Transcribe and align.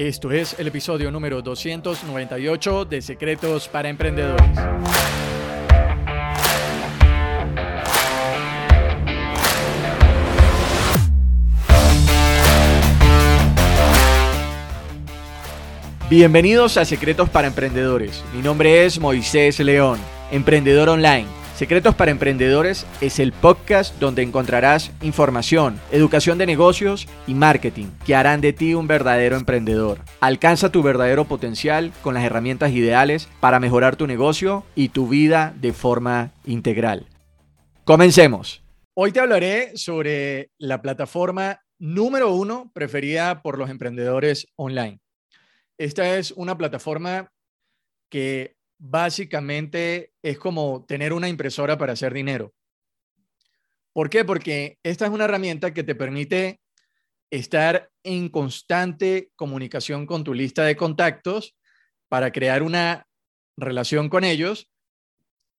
Esto 0.00 0.32
es 0.32 0.58
el 0.58 0.66
episodio 0.66 1.10
número 1.10 1.42
298 1.42 2.86
de 2.86 3.02
Secretos 3.02 3.68
para 3.68 3.90
Emprendedores. 3.90 4.58
Bienvenidos 16.08 16.78
a 16.78 16.86
Secretos 16.86 17.28
para 17.28 17.48
Emprendedores. 17.48 18.24
Mi 18.34 18.40
nombre 18.40 18.86
es 18.86 18.98
Moisés 18.98 19.60
León, 19.60 19.98
emprendedor 20.30 20.88
online 20.88 21.39
Secretos 21.60 21.94
para 21.94 22.10
Emprendedores 22.10 22.86
es 23.02 23.18
el 23.18 23.32
podcast 23.32 23.94
donde 24.00 24.22
encontrarás 24.22 24.92
información, 25.02 25.78
educación 25.92 26.38
de 26.38 26.46
negocios 26.46 27.06
y 27.26 27.34
marketing 27.34 27.88
que 28.06 28.14
harán 28.14 28.40
de 28.40 28.54
ti 28.54 28.72
un 28.72 28.86
verdadero 28.86 29.36
emprendedor. 29.36 29.98
Alcanza 30.22 30.72
tu 30.72 30.82
verdadero 30.82 31.26
potencial 31.26 31.92
con 32.02 32.14
las 32.14 32.24
herramientas 32.24 32.70
ideales 32.70 33.28
para 33.40 33.60
mejorar 33.60 33.96
tu 33.96 34.06
negocio 34.06 34.64
y 34.74 34.88
tu 34.88 35.06
vida 35.06 35.54
de 35.60 35.74
forma 35.74 36.32
integral. 36.46 37.08
Comencemos. 37.84 38.62
Hoy 38.94 39.12
te 39.12 39.20
hablaré 39.20 39.76
sobre 39.76 40.52
la 40.56 40.80
plataforma 40.80 41.60
número 41.78 42.32
uno 42.32 42.70
preferida 42.72 43.42
por 43.42 43.58
los 43.58 43.68
emprendedores 43.68 44.46
online. 44.56 45.02
Esta 45.76 46.16
es 46.16 46.30
una 46.30 46.56
plataforma 46.56 47.30
que 48.08 48.56
básicamente 48.80 50.12
es 50.22 50.38
como 50.38 50.86
tener 50.86 51.12
una 51.12 51.28
impresora 51.28 51.76
para 51.76 51.92
hacer 51.92 52.14
dinero. 52.14 52.54
¿Por 53.92 54.08
qué? 54.08 54.24
Porque 54.24 54.78
esta 54.82 55.04
es 55.04 55.10
una 55.10 55.24
herramienta 55.24 55.74
que 55.74 55.84
te 55.84 55.94
permite 55.94 56.60
estar 57.30 57.90
en 58.02 58.28
constante 58.30 59.30
comunicación 59.36 60.06
con 60.06 60.24
tu 60.24 60.32
lista 60.32 60.64
de 60.64 60.76
contactos 60.76 61.54
para 62.08 62.32
crear 62.32 62.62
una 62.62 63.06
relación 63.56 64.08
con 64.08 64.24
ellos 64.24 64.70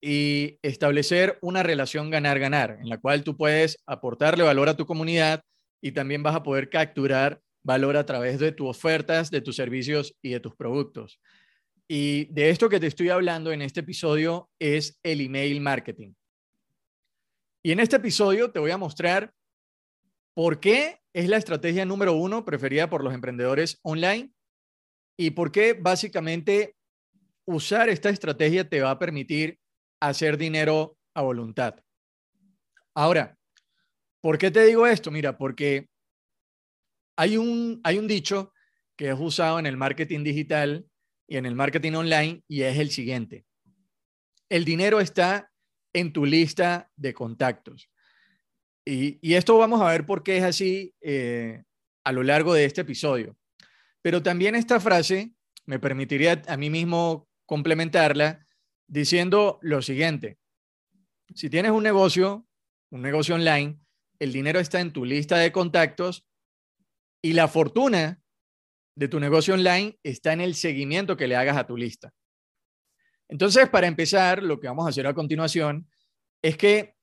y 0.02 0.58
establecer 0.63 1.38
una 1.41 1.61
relación 1.61 2.09
ganar-ganar, 2.09 2.80
en 2.81 2.89
la 2.89 2.97
cual 2.97 3.23
tú 3.23 3.38
puedes 3.38 3.78
aportarle 3.85 4.44
valor 4.44 4.67
a 4.67 4.75
tu 4.75 4.88
comunidad 4.88 5.44
y 5.80 5.91
también 5.91 6.23
vas 6.23 6.35
a 6.35 6.44
poder 6.44 6.69
capturar 6.69 7.39
valor 7.63 7.95
a 7.95 8.06
través 8.06 8.39
de 8.39 8.52
tus 8.52 8.67
ofertas, 8.67 9.30
de 9.30 9.41
tus 9.41 9.56
servicios 9.56 10.16
y 10.23 10.31
de 10.31 10.39
tus 10.39 10.56
productos. 10.56 11.19
Y 11.94 12.23
de 12.28 12.52
esto 12.52 12.70
que 12.70 12.80
te 12.80 12.88
estoy 12.88 13.09
hablando 13.09 13.52
en 13.52 13.61
este 13.61 13.81
episodio 13.81 14.50
es 14.59 14.97
el 15.03 15.20
email 15.20 15.59
marketing. 15.59 16.14
Y 17.61 17.73
en 17.73 17.81
este 17.81 17.97
episodio 17.97 18.50
te 18.50 18.59
voy 18.59 18.72
a 18.72 18.78
mostrar 18.78 19.34
por 20.34 20.62
qué 20.62 21.02
es 21.12 21.28
la 21.28 21.36
estrategia 21.36 21.84
número 21.84 22.14
uno 22.14 22.45
preferida 22.45 22.89
por 22.89 23.03
los 23.03 23.14
emprendedores 23.14 23.78
online 23.81 24.31
y 25.17 25.31
por 25.31 25.52
qué 25.52 25.73
básicamente 25.73 26.78
usar 27.45 27.89
esta 27.89 28.09
estrategia 28.09 28.69
te 28.69 28.80
va 28.80 28.92
a 28.92 28.97
permitir 28.97 29.59
hacer 30.00 30.38
dinero 30.38 30.97
a 31.14 31.23
voluntad. 31.23 31.75
Ahora, 32.95 33.38
¿por 34.22 34.38
qué 34.38 34.50
te 34.50 34.64
digo 34.64 34.88
esto? 34.88 35.12
Mira, 35.12 35.38
porque 35.38 35.89
hay 37.17 37.36
un, 37.36 37.81
hay 37.84 37.97
un 37.97 38.08
dicho 38.08 38.53
que 38.95 39.09
es 39.09 39.19
usado 39.19 39.59
en 39.59 39.66
el 39.66 39.75
marketing 39.75 40.23
digital 40.23 40.88
y 41.31 41.37
en 41.37 41.45
el 41.45 41.55
marketing 41.55 41.93
online 41.93 42.43
y 42.49 42.63
es 42.63 42.77
el 42.77 42.91
siguiente. 42.91 43.45
El 44.49 44.65
dinero 44.65 44.99
está 44.99 45.49
en 45.93 46.11
tu 46.11 46.25
lista 46.25 46.91
de 46.97 47.13
contactos. 47.13 47.89
Y, 48.83 49.33
esto 49.33 49.57
vamos 49.57 49.79
a 49.79 49.88
ver 49.88 50.05
por 50.05 50.23
qué 50.23 50.39
es 50.39 50.43
así 50.43 50.93
eh, 50.99 51.63
a 52.03 52.11
lo 52.11 52.23
largo 52.23 52.53
de 52.53 52.65
este 52.65 52.81
episodio. 52.81 53.38
Pero 54.01 54.21
también 54.21 54.55
esta 54.55 54.81
frase 54.81 55.31
me 55.65 55.79
permitiría 55.79 56.41
a 56.49 56.57
mí 56.57 56.69
mismo 56.69 57.29
complementarla 57.45 58.45
diciendo 58.88 59.57
lo 59.61 59.81
siguiente. 59.81 60.38
Si 61.33 61.49
tienes 61.49 61.71
un 61.71 61.83
negocio, 61.83 62.45
un 62.89 63.01
negocio 63.03 63.35
online, 63.35 63.79
el 64.19 64.33
dinero 64.33 64.59
está 64.59 64.81
en 64.81 64.91
tu 64.91 65.06
lista 65.06 65.38
de 65.38 65.53
contactos 65.53 66.27
y 67.22 67.31
la 67.31 67.47
fortuna 67.47 68.20
de 68.96 69.07
tu 69.07 69.19
negocio 69.19 69.53
online 69.53 69.97
está 70.03 70.34
en 70.34 70.41
el 70.41 70.56
seguimiento 70.56 71.18
que 71.18 71.28
le 71.28 71.35
hagas 71.35 71.57
a 71.57 71.66
tu 71.66 71.78
lista. 71.78 72.13
Entonces, 73.29 73.69
para 73.69 73.88
empezar, 73.88 74.44
lo 74.44 74.59
que 74.59 74.68
vamos 74.68 74.85
a 74.85 74.90
hacer 74.90 75.07
a 75.07 75.13
continuación 75.13 75.88
es 76.41 76.57
que 76.57 76.96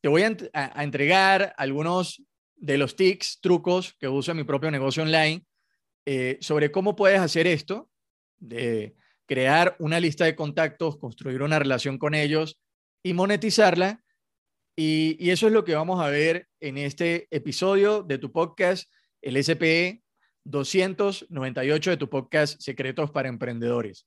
te 0.00 0.08
voy 0.08 0.22
a, 0.22 0.82
entregar 0.82 1.54
algunos 1.56 2.22
de 2.56 2.78
los 2.78 2.96
tics, 2.96 3.40
trucos 3.40 3.94
que 4.00 4.08
uso 4.08 4.32
en 4.32 4.38
mi 4.38 4.44
propio 4.44 4.70
negocio 4.70 5.02
online 5.02 5.46
eh, 6.04 6.38
sobre 6.40 6.72
cómo 6.72 6.96
puedes 6.96 7.20
hacer 7.20 7.46
esto, 7.46 7.90
de 8.38 8.96
crear 9.26 9.76
una 9.78 10.00
lista 10.00 10.24
de 10.24 10.34
contactos, 10.34 10.98
construir 10.98 11.42
una 11.42 11.58
relación 11.58 11.98
con 11.98 12.14
ellos 12.14 12.60
y 13.02 13.12
monetizarla. 13.12 14.02
Y, 14.76 15.16
y 15.20 15.30
eso 15.30 15.46
es 15.46 15.52
lo 15.52 15.64
que 15.64 15.74
vamos 15.74 16.00
a 16.00 16.08
ver 16.08 16.48
en 16.60 16.78
este 16.78 17.28
episodio 17.30 18.02
de 18.02 18.18
tu 18.18 18.32
podcast, 18.32 18.90
el 19.22 19.42
SPE 19.42 20.02
298 20.48 21.90
de 21.90 21.96
tu 21.96 22.08
podcast 22.08 22.60
Secretos 22.60 23.10
para 23.10 23.28
Emprendedores. 23.28 24.06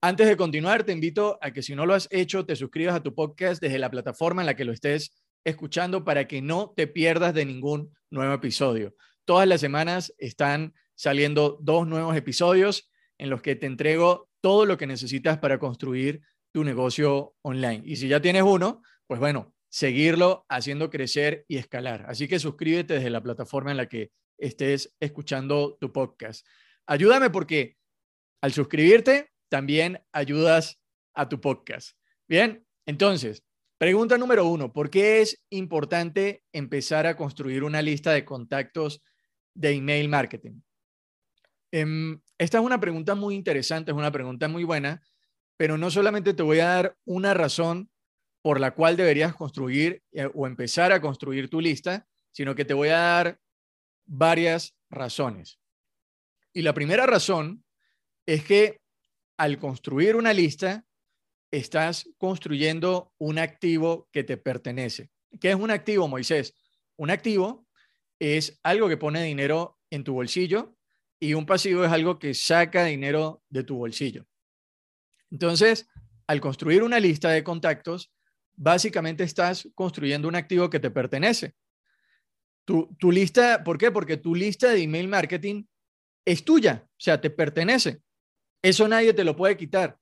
Antes 0.00 0.26
de 0.26 0.36
continuar, 0.36 0.84
te 0.84 0.92
invito 0.92 1.38
a 1.42 1.50
que 1.50 1.62
si 1.62 1.74
no 1.74 1.84
lo 1.84 1.94
has 1.94 2.08
hecho, 2.10 2.46
te 2.46 2.56
suscribas 2.56 2.94
a 2.94 3.02
tu 3.02 3.14
podcast 3.14 3.60
desde 3.60 3.78
la 3.78 3.90
plataforma 3.90 4.42
en 4.42 4.46
la 4.46 4.56
que 4.56 4.64
lo 4.64 4.72
estés 4.72 5.12
escuchando 5.44 6.04
para 6.04 6.26
que 6.26 6.40
no 6.40 6.72
te 6.74 6.86
pierdas 6.86 7.34
de 7.34 7.44
ningún 7.44 7.94
nuevo 8.10 8.32
episodio. 8.32 8.94
Todas 9.24 9.46
las 9.46 9.60
semanas 9.60 10.14
están 10.18 10.74
saliendo 10.94 11.58
dos 11.60 11.86
nuevos 11.86 12.16
episodios 12.16 12.90
en 13.18 13.30
los 13.30 13.42
que 13.42 13.54
te 13.54 13.66
entrego 13.66 14.30
todo 14.40 14.64
lo 14.64 14.78
que 14.78 14.86
necesitas 14.86 15.38
para 15.38 15.58
construir 15.58 16.22
tu 16.52 16.64
negocio 16.64 17.34
online. 17.42 17.82
Y 17.84 17.96
si 17.96 18.08
ya 18.08 18.20
tienes 18.20 18.42
uno, 18.42 18.82
pues 19.06 19.20
bueno, 19.20 19.54
seguirlo 19.68 20.46
haciendo 20.48 20.88
crecer 20.88 21.44
y 21.48 21.58
escalar. 21.58 22.06
Así 22.08 22.28
que 22.28 22.38
suscríbete 22.38 22.94
desde 22.94 23.10
la 23.10 23.22
plataforma 23.22 23.70
en 23.70 23.76
la 23.76 23.88
que 23.88 24.10
estés 24.38 24.94
escuchando 25.00 25.76
tu 25.80 25.92
podcast. 25.92 26.46
Ayúdame 26.86 27.30
porque 27.30 27.76
al 28.40 28.52
suscribirte 28.52 29.32
también 29.48 30.00
ayudas 30.12 30.80
a 31.14 31.28
tu 31.28 31.40
podcast. 31.40 31.96
Bien, 32.28 32.66
entonces, 32.86 33.42
pregunta 33.78 34.18
número 34.18 34.46
uno, 34.46 34.72
¿por 34.72 34.90
qué 34.90 35.20
es 35.20 35.44
importante 35.50 36.44
empezar 36.52 37.06
a 37.06 37.16
construir 37.16 37.64
una 37.64 37.82
lista 37.82 38.12
de 38.12 38.24
contactos 38.24 39.02
de 39.54 39.72
email 39.72 40.08
marketing? 40.08 40.60
Em, 41.72 42.20
esta 42.38 42.58
es 42.58 42.64
una 42.64 42.80
pregunta 42.80 43.14
muy 43.14 43.34
interesante, 43.34 43.90
es 43.90 43.96
una 43.96 44.12
pregunta 44.12 44.48
muy 44.48 44.64
buena, 44.64 45.02
pero 45.56 45.78
no 45.78 45.90
solamente 45.90 46.34
te 46.34 46.42
voy 46.42 46.60
a 46.60 46.66
dar 46.66 46.96
una 47.04 47.34
razón 47.34 47.90
por 48.42 48.60
la 48.60 48.72
cual 48.72 48.96
deberías 48.96 49.34
construir 49.34 50.02
eh, 50.12 50.28
o 50.32 50.46
empezar 50.46 50.92
a 50.92 51.00
construir 51.00 51.50
tu 51.50 51.60
lista, 51.60 52.06
sino 52.30 52.54
que 52.54 52.64
te 52.64 52.74
voy 52.74 52.90
a 52.90 52.98
dar 52.98 53.40
varias 54.06 54.76
razones. 54.88 55.58
Y 56.52 56.62
la 56.62 56.72
primera 56.72 57.06
razón 57.06 57.64
es 58.24 58.44
que 58.44 58.80
al 59.36 59.58
construir 59.58 60.16
una 60.16 60.32
lista, 60.32 60.84
estás 61.50 62.08
construyendo 62.18 63.12
un 63.18 63.38
activo 63.38 64.08
que 64.12 64.24
te 64.24 64.36
pertenece. 64.36 65.10
¿Qué 65.40 65.50
es 65.50 65.56
un 65.56 65.70
activo, 65.70 66.08
Moisés? 66.08 66.54
Un 66.96 67.10
activo 67.10 67.66
es 68.18 68.58
algo 68.62 68.88
que 68.88 68.96
pone 68.96 69.22
dinero 69.22 69.78
en 69.90 70.04
tu 70.04 70.14
bolsillo 70.14 70.76
y 71.20 71.34
un 71.34 71.46
pasivo 71.46 71.84
es 71.84 71.92
algo 71.92 72.18
que 72.18 72.34
saca 72.34 72.84
dinero 72.84 73.42
de 73.48 73.64
tu 73.64 73.76
bolsillo. 73.76 74.26
Entonces, 75.30 75.88
al 76.26 76.40
construir 76.40 76.82
una 76.82 76.98
lista 76.98 77.30
de 77.30 77.44
contactos, 77.44 78.12
básicamente 78.54 79.24
estás 79.24 79.68
construyendo 79.74 80.28
un 80.28 80.36
activo 80.36 80.70
que 80.70 80.80
te 80.80 80.90
pertenece. 80.90 81.54
Tu, 82.66 83.12
lista, 83.12 83.62
¿por 83.62 83.78
qué? 83.78 83.92
Porque 83.92 84.16
tu 84.16 84.34
lista 84.34 84.70
de 84.70 84.82
email 84.82 85.06
marketing 85.06 85.64
es 86.26 86.44
tuya, 86.44 86.84
o 86.84 87.00
sea, 87.00 87.20
te 87.20 87.30
pertenece. 87.30 88.02
Eso 88.60 88.88
nadie 88.88 89.14
te 89.14 89.22
lo 89.22 89.36
puede 89.36 89.56
quitar. 89.56 89.96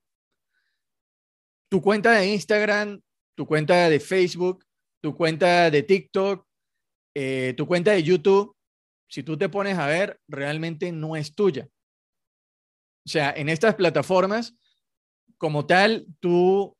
Tu 1.69 1.79
cuenta 1.79 2.13
de 2.13 2.33
Instagram, 2.33 2.99
tu 3.35 3.45
cuenta 3.45 3.87
de 3.87 3.99
Facebook, 3.99 4.65
tu 4.99 5.15
cuenta 5.15 5.69
de 5.69 5.83
TikTok, 5.83 6.47
eh, 7.13 7.53
tu 7.55 7.67
cuenta 7.67 7.91
de 7.91 8.01
YouTube, 8.01 8.55
si 9.07 9.21
tú 9.21 9.37
te 9.37 9.47
pones 9.47 9.77
a 9.77 9.85
ver, 9.85 10.19
realmente 10.27 10.91
no 10.91 11.15
es 11.15 11.35
tuya. 11.35 11.69
O 13.05 13.09
sea, 13.09 13.31
en 13.31 13.49
estas 13.49 13.75
plataformas, 13.75 14.55
como 15.37 15.67
tal, 15.67 16.07
tú 16.19 16.75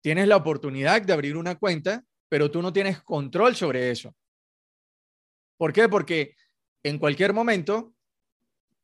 tienes 0.00 0.28
la 0.28 0.36
oportunidad 0.36 1.02
de 1.02 1.12
abrir 1.12 1.36
una 1.36 1.56
cuenta, 1.56 2.04
pero 2.28 2.50
tú 2.50 2.62
no 2.62 2.72
tienes 2.72 3.02
control 3.02 3.56
sobre 3.56 3.90
eso. 3.90 4.14
¿Por 5.58 5.72
qué? 5.72 5.88
Porque 5.88 6.34
en 6.82 6.98
cualquier 6.98 7.34
momento, 7.34 7.92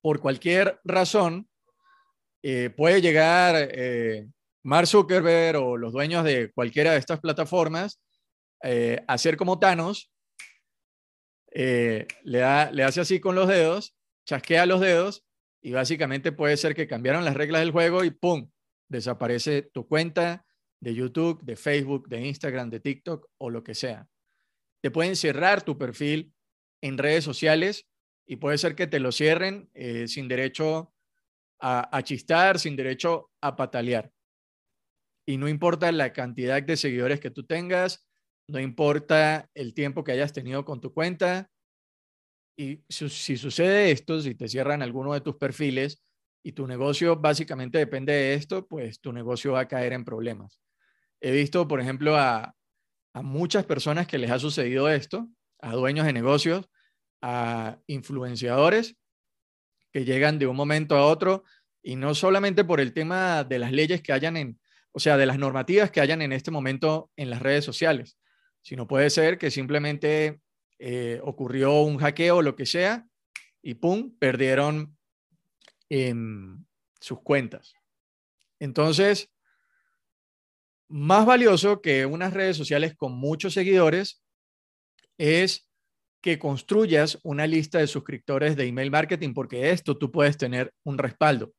por 0.03 0.21
cualquier 0.21 0.81
razón, 0.85 1.49
eh, 2.43 2.69
puede 2.69 3.00
llegar 3.00 3.55
eh, 3.56 4.29
Mark 4.65 4.87
Zuckerberg 4.87 5.56
o 5.56 5.76
los 5.79 5.93
dueños 5.93 6.25
de 6.25 6.53
cualquiera 6.53 6.93
de 6.93 6.99
estas 6.99 7.21
plataformas 7.21 8.00
eh, 8.62 9.03
a 9.06 9.15
hacer 9.15 9.37
como 9.37 9.59
Thanos, 9.59 10.11
le, 11.55 12.06
le 12.25 12.82
hace 12.82 13.00
así 13.00 13.20
con 13.20 13.37
los 13.37 13.47
dedos, 13.47 13.97
chasquea 14.27 14.67
los 14.67 14.81
dedos 14.81 15.25
y 15.62 15.73
básicamente 15.73 16.32
puede 16.32 16.56
ser 16.56 16.75
que 16.75 16.88
cambiaron 16.88 17.25
las 17.25 17.35
reglas 17.35 17.62
del 17.62 17.70
juego 17.70 18.03
y 18.05 18.11
¡pum! 18.11 18.50
desaparece 18.88 19.62
tu 19.62 19.87
cuenta 19.87 20.44
de 20.81 20.94
YouTube, 20.94 21.43
de 21.43 21.56
Facebook, 21.56 22.09
de 22.09 22.27
Instagram, 22.27 22.69
de 22.69 22.81
TikTok 22.81 23.27
o 23.38 23.50
lo 23.50 23.62
que 23.62 23.75
sea. 23.75 24.06
Te 24.82 24.91
pueden 24.91 25.17
cerrar 25.17 25.62
tu 25.62 25.79
perfil 25.79 26.33
en 26.84 26.98
redes 26.98 27.25
sociales 27.25 27.88
y 28.26 28.36
puede 28.36 28.58
ser 28.58 28.75
que 28.75 28.86
te 28.86 29.00
lo 29.00 29.10
cierren 29.10 29.70
eh, 29.72 30.06
sin 30.06 30.28
derecho 30.28 30.92
a, 31.58 32.02
chistar, 32.02 32.58
sin 32.58 32.76
derecho 32.76 33.31
a 33.40 33.56
patalear. 33.56 34.12
Y 35.26 35.38
no 35.38 35.48
importa 35.48 35.90
la 35.92 36.12
cantidad 36.12 36.62
de 36.62 36.76
seguidores 36.76 37.20
que 37.20 37.31
tú 37.31 37.46
tengas, 37.46 38.06
no 38.48 38.60
importa 38.60 39.48
el 39.54 39.72
tiempo 39.72 40.04
que 40.04 40.12
hayas 40.12 40.34
tenido 40.34 40.66
con 40.66 40.82
tu 40.82 40.92
cuenta. 40.92 41.50
Y 42.54 42.84
si, 42.90 43.38
sucede 43.38 43.90
esto, 43.90 44.20
si 44.20 44.34
te 44.34 44.46
cierran 44.46 44.82
alguno 44.82 45.14
de 45.14 45.22
tus 45.22 45.36
perfiles 45.36 46.04
y 46.42 46.52
tu 46.52 46.66
negocio 46.66 47.16
básicamente 47.16 47.78
depende 47.78 48.12
de 48.12 48.34
esto, 48.34 48.66
pues 48.69 49.00
tu 49.00 49.10
negocio 49.14 49.52
va 49.52 49.60
a 49.60 49.69
caer 49.69 49.94
en 49.94 50.04
problemas. 50.04 50.60
He 51.22 51.32
visto, 51.32 51.66
por 51.66 51.81
ejemplo, 51.81 52.14
a 52.19 52.54
muchas 53.14 53.64
personas 53.64 54.06
que 54.06 54.19
les 54.19 54.31
ha 54.31 54.38
sucedido 54.38 54.90
esto, 54.90 55.31
a 55.60 55.72
dueños 55.72 56.04
de 56.04 56.12
negocios, 56.12 56.69
a 57.26 57.79
influenciadores 57.87 58.97
que 59.91 60.05
llegan 60.05 60.38
de 60.38 60.47
un 60.47 60.55
momento 60.55 60.94
a 60.94 61.06
otro 61.06 61.44
y 61.82 61.97
no 61.97 62.15
solamente 62.15 62.65
por 62.65 62.81
el 62.81 62.93
tema 62.93 63.44
de 63.44 63.59
las 63.59 63.73
leyes 63.73 64.03
que 64.03 64.12
hayan 64.12 64.37
en, 64.37 64.61
o 64.93 65.00
sea, 65.00 65.17
de 65.17 65.25
las 65.25 65.38
normativas 65.38 65.91
que 65.91 66.03
hayan 66.03 66.21
en 66.21 66.35
este 66.35 66.50
momento 66.50 67.11
en 67.17 67.31
las 67.31 67.41
redes 67.41 67.65
sociales, 67.65 68.19
sino 68.61 68.87
puede 68.87 69.09
ser 69.09 69.38
que 69.38 69.50
simplemente 69.50 70.43
eh, 70.79 71.19
ocurrió 71.23 71.81
un 71.81 71.97
hackeo 71.97 72.37
o 72.37 72.43
lo 72.43 72.56
que 72.56 72.67
sea 72.67 73.06
y 73.62 73.73
¡pum! 73.73 74.15
perdieron 74.19 74.94
em, 75.88 76.62
sus 77.00 77.23
cuentas. 77.23 77.73
Entonces, 78.59 79.32
más 80.88 81.25
valioso 81.25 81.81
que 81.81 82.05
unas 82.05 82.35
redes 82.35 82.59
sociales 82.59 82.94
con 82.94 83.12
muchos 83.12 83.55
seguidores 83.55 84.23
es 85.17 85.70
que 86.25 86.38
construyas 86.38 87.19
una 87.23 87.47
lista 87.47 87.81
de 87.81 87.87
suscriptores 87.87 88.56
de 88.56 88.67
email 88.67 88.91
marketing, 88.91 89.35
porque 89.35 89.73
esto 89.73 89.99
tú 89.99 90.11
puedes 90.11 90.38
tener 90.38 90.73
un 90.82 90.97
respaldo. 90.97 91.53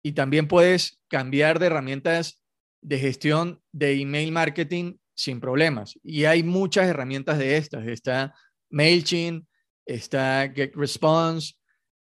Y 0.00 0.12
también 0.12 0.46
puedes 0.46 1.02
cambiar 1.08 1.58
de 1.58 1.66
herramientas 1.66 2.40
de 2.82 3.00
gestión 3.00 3.60
de 3.72 4.00
email 4.00 4.30
marketing 4.30 4.94
sin 5.12 5.40
problemas. 5.40 5.98
Y 6.04 6.26
hay 6.26 6.44
muchas 6.44 6.86
herramientas 6.86 7.36
de 7.38 7.56
estas. 7.56 7.84
Está 7.88 8.32
MailChimp, 8.70 9.44
está 9.84 10.52
GetResponse, 10.54 11.54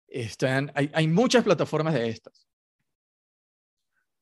están, 0.08 0.72
hay, 0.76 0.92
hay 0.94 1.08
muchas 1.08 1.44
plataformas 1.44 1.96
de 1.96 2.10
estas. 2.10 2.48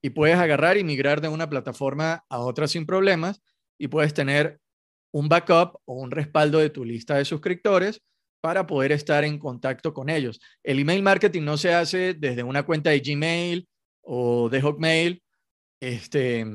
Y 0.02 0.12
puedes 0.12 0.38
agarrar 0.38 0.78
y 0.78 0.86
migrar 0.86 1.20
de 1.20 1.28
una 1.28 1.50
plataforma 1.50 2.24
a 2.30 2.40
otra 2.40 2.70
sin 2.70 2.86
problemas 2.86 3.42
y 3.78 3.90
puedes 3.90 4.14
tener 4.14 4.62
un 5.12 5.30
backup 5.30 5.80
o 5.86 5.96
un 5.96 6.12
respaldo 6.12 6.60
de 6.60 6.70
tu 6.70 6.86
lista 6.86 7.16
de 7.16 7.26
suscriptores 7.26 8.02
para 8.42 8.68
poder 8.68 8.92
estar 8.92 9.24
en 9.24 9.40
contacto 9.40 9.94
con 9.94 10.10
ellos. 10.10 10.40
El 10.64 10.80
email 10.80 11.02
marketing 11.02 11.44
no 11.44 11.58
se 11.58 11.74
hace 11.74 12.14
desde 12.14 12.44
una 12.44 12.64
cuenta 12.64 12.92
de 12.92 13.00
Gmail 13.00 13.68
o 14.02 14.50
de 14.50 14.62
Hotmail. 14.62 15.24
Este, 15.80 16.46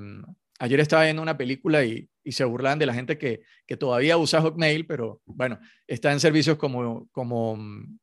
ayer 0.58 0.80
estaba 0.80 1.04
viendo 1.04 1.22
una 1.22 1.36
película 1.36 1.84
y 1.84 2.08
se 2.24 2.44
burlan 2.44 2.78
de 2.78 2.86
la 2.86 2.94
gente 2.94 3.18
que, 3.18 3.42
todavía 3.78 4.18
usa 4.18 4.42
Hotmail, 4.42 4.86
pero 4.86 5.22
bueno, 5.24 5.58
está 5.86 6.12
en 6.12 6.20
servicios 6.20 6.58
como, 6.58 7.08
como 7.10 7.56
mm, 7.56 7.98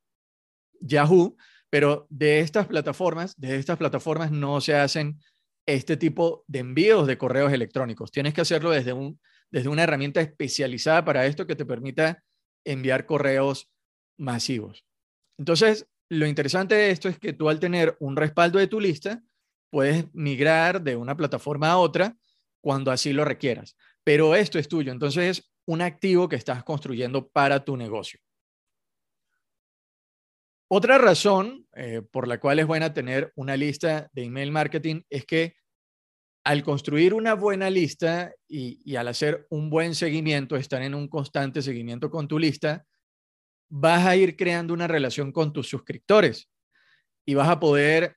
Yahoo, 0.82 1.38
pero 1.70 2.08
de 2.10 2.40
estas 2.40 2.68
plataformas, 2.68 3.40
de 3.40 3.56
estas 3.56 3.78
plataformas 3.78 4.32
no 4.32 4.60
se 4.62 4.76
hacen 4.76 5.20
este 5.68 5.98
tipo 5.98 6.44
de 6.48 6.60
envíos 6.60 7.06
de 7.06 7.18
correos 7.18 7.54
electrónicos. 7.54 8.12
Tienes 8.12 8.34
que 8.34 8.42
hacerlo 8.42 8.72
desde, 8.72 8.94
un, 8.94 9.20
desde 9.52 9.70
una 9.70 9.84
herramienta 9.84 10.22
especializada 10.22 11.04
para 11.06 11.26
esto 11.26 11.48
que 11.48 11.56
te 11.56 11.66
permita 11.66 12.24
enviar 12.66 13.06
correos 13.06 13.72
masivos. 14.18 14.86
Entonces, 15.38 15.88
lo 16.10 16.28
interesante 16.28 16.76
de 16.76 16.92
esto 16.92 17.10
es 17.10 17.20
que 17.20 17.34
tú 17.34 17.50
al 17.50 17.60
tener 17.60 17.96
un 18.00 18.16
respaldo 18.16 18.60
de 18.60 18.68
tu 18.68 18.80
lista, 18.80 19.24
puedes 19.70 20.06
migrar 20.14 20.82
de 20.82 20.96
una 20.96 21.16
plataforma 21.16 21.70
a 21.70 21.78
otra 21.78 22.18
cuando 22.62 22.92
así 22.92 23.14
lo 23.14 23.24
requieras 23.24 23.76
pero 24.10 24.34
esto 24.34 24.58
es 24.58 24.68
tuyo. 24.68 24.92
Entonces 24.92 25.38
es 25.40 25.52
un 25.68 25.84
activo 25.84 26.28
que 26.28 26.36
estás 26.36 26.64
construyendo 26.64 27.30
para 27.30 27.64
tu 27.64 27.78
negocio. 27.78 28.20
Otra 30.68 30.98
razón 30.98 31.68
eh, 31.76 32.02
por 32.02 32.28
la 32.28 32.40
cual 32.40 32.58
es 32.58 32.66
buena 32.66 32.92
tener 32.92 33.32
una 33.36 33.56
lista 33.56 34.10
de 34.14 34.24
email 34.24 34.52
marketing 34.52 35.02
es 35.12 35.26
que 35.26 35.56
al 36.44 36.64
construir 36.64 37.14
una 37.14 37.34
buena 37.36 37.70
lista 37.70 38.34
y, 38.48 38.96
al 38.96 39.08
hacer 39.08 39.46
un 39.50 39.70
buen 39.70 39.94
seguimiento, 39.94 40.56
estar 40.56 40.82
en 40.82 40.96
un 40.96 41.08
constante 41.08 41.62
seguimiento 41.62 42.10
con 42.10 42.28
tu 42.28 42.40
lista, 42.40 42.86
vas 43.70 44.06
a 44.06 44.16
ir 44.16 44.36
creando 44.36 44.74
una 44.74 44.88
relación 44.88 45.32
con 45.32 45.54
tus 45.54 45.68
suscriptores 45.68 46.50
y 47.26 47.36
vas 47.36 47.50
a 47.50 47.60
poder 47.60 48.16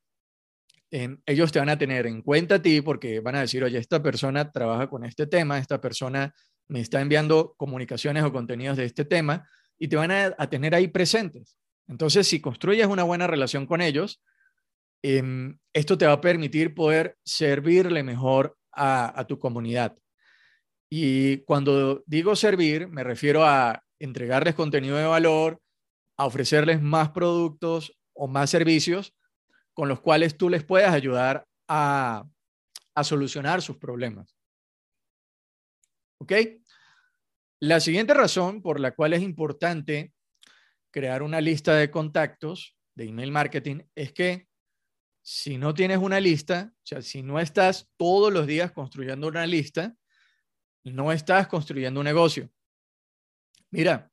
ellos 1.25 1.51
te 1.51 1.59
van 1.59 1.71
a 1.71 1.79
tener 1.79 2.07
en 2.07 2.21
cuenta 2.21 2.57
a 2.57 2.63
ti 2.63 2.83
porque 2.83 3.21
van 3.21 3.37
a 3.37 3.41
decir, 3.41 3.65
oye, 3.65 3.79
esta 3.79 4.03
persona 4.03 4.53
trabaja 4.53 4.89
con 4.89 5.05
este 5.05 5.27
tema, 5.27 5.59
esta 5.59 5.81
persona 5.81 6.35
me 6.69 6.81
está 6.81 7.01
enviando 7.01 7.55
comunicaciones 7.57 8.23
o 8.25 8.33
contenidos 8.33 8.77
de 8.77 8.85
este 8.85 9.05
tema 9.05 9.49
y 9.79 9.89
te 9.89 9.97
van 9.97 10.11
a, 10.11 10.51
tener 10.51 10.75
ahí 10.75 10.89
presentes. 10.89 11.57
Entonces, 11.89 12.27
si 12.27 12.41
construyes 12.41 12.87
una 12.87 13.03
buena 13.03 13.27
relación 13.27 13.67
con 13.67 13.81
ellos, 13.81 14.23
em, 15.02 15.58
esto 15.72 15.99
te 15.99 16.06
va 16.06 16.12
a 16.12 16.20
permitir 16.20 16.75
poder 16.75 17.16
servirle 17.25 18.02
mejor 18.02 18.56
a, 18.72 19.19
a 19.19 19.26
tu 19.26 19.38
comunidad. 19.38 19.96
Y 20.90 21.38
cuando 21.38 22.02
digo 22.06 22.37
servir, 22.37 22.88
me 22.88 23.02
refiero 23.02 23.44
a 23.44 23.82
entregarles 23.99 24.54
contenido 24.54 24.96
de 24.96 25.06
valor, 25.06 25.60
a 26.16 26.26
ofrecerles 26.26 26.82
más 26.82 27.10
productos 27.10 27.96
o 28.14 28.28
más 28.28 28.50
servicios 28.50 29.14
con 29.75 29.88
los 29.88 30.00
cuales 30.00 30.37
tú 30.37 30.49
les 30.49 30.64
puedas 30.64 30.93
ayudar 30.93 31.46
a, 31.69 32.25
solucionar 33.02 33.62
sus 33.62 33.78
problemas. 33.78 34.37
¿Ok? 36.19 36.32
La 37.60 37.81
siguiente 37.81 38.12
razón 38.12 38.60
por 38.60 38.78
la 38.78 38.94
cual 38.94 39.14
es 39.14 39.22
importante 39.22 40.12
crear 40.93 41.22
una 41.22 41.40
lista 41.40 41.75
de 41.75 41.90
contactos 41.90 42.76
de 42.94 43.04
email 43.04 43.32
marketing 43.32 43.81
es 43.94 44.12
que 44.12 44.46
si 45.23 45.57
no 45.57 45.73
tienes 45.73 45.99
una 45.99 46.19
lista, 46.19 46.73
o 46.75 46.87
sea, 46.87 47.00
si 47.00 47.23
no 47.23 47.38
estás 47.38 47.88
todos 47.97 48.33
los 48.33 48.47
días 48.47 48.73
construyendo 48.73 49.29
una 49.29 49.47
lista, 49.47 49.95
no 50.85 51.12
estás 51.12 51.47
construyendo 51.47 52.00
un 52.00 52.05
negocio. 52.05 52.50
Mira, 53.71 54.11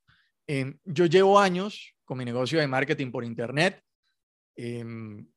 em, 0.48 0.78
yo 0.86 1.08
llevo 1.08 1.39
años 1.39 1.96
con 2.06 2.18
mi 2.18 2.25
negocio 2.25 2.60
de 2.60 2.68
marketing 2.68 3.12
por 3.12 3.25
Internet. 3.25 3.84
Em, 4.56 5.28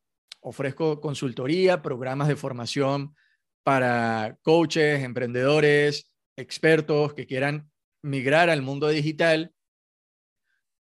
ofrezco 0.41 1.01
consultoría, 1.01 1.81
programas 1.81 2.29
de 2.29 2.37
formación 2.37 3.15
para 3.63 4.39
coaches, 4.43 5.03
emprendedores, 5.03 6.11
expertos 6.37 7.15
que 7.15 7.27
quieran 7.27 7.71
migrar 8.03 8.51
al 8.51 8.61
mundo 8.61 8.89
digital. 8.89 9.55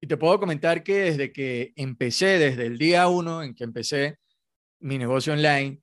Y 0.00 0.06
te 0.06 0.16
puedo 0.16 0.38
comentar 0.38 0.82
que 0.82 0.96
desde 0.98 1.32
que 1.32 1.72
empecé, 1.76 2.38
desde 2.38 2.66
el 2.66 2.76
día 2.76 3.08
uno 3.08 3.42
en 3.42 3.54
que 3.54 3.64
empecé 3.64 4.18
mi 4.82 4.98
negocio 4.98 5.32
online 5.32 5.82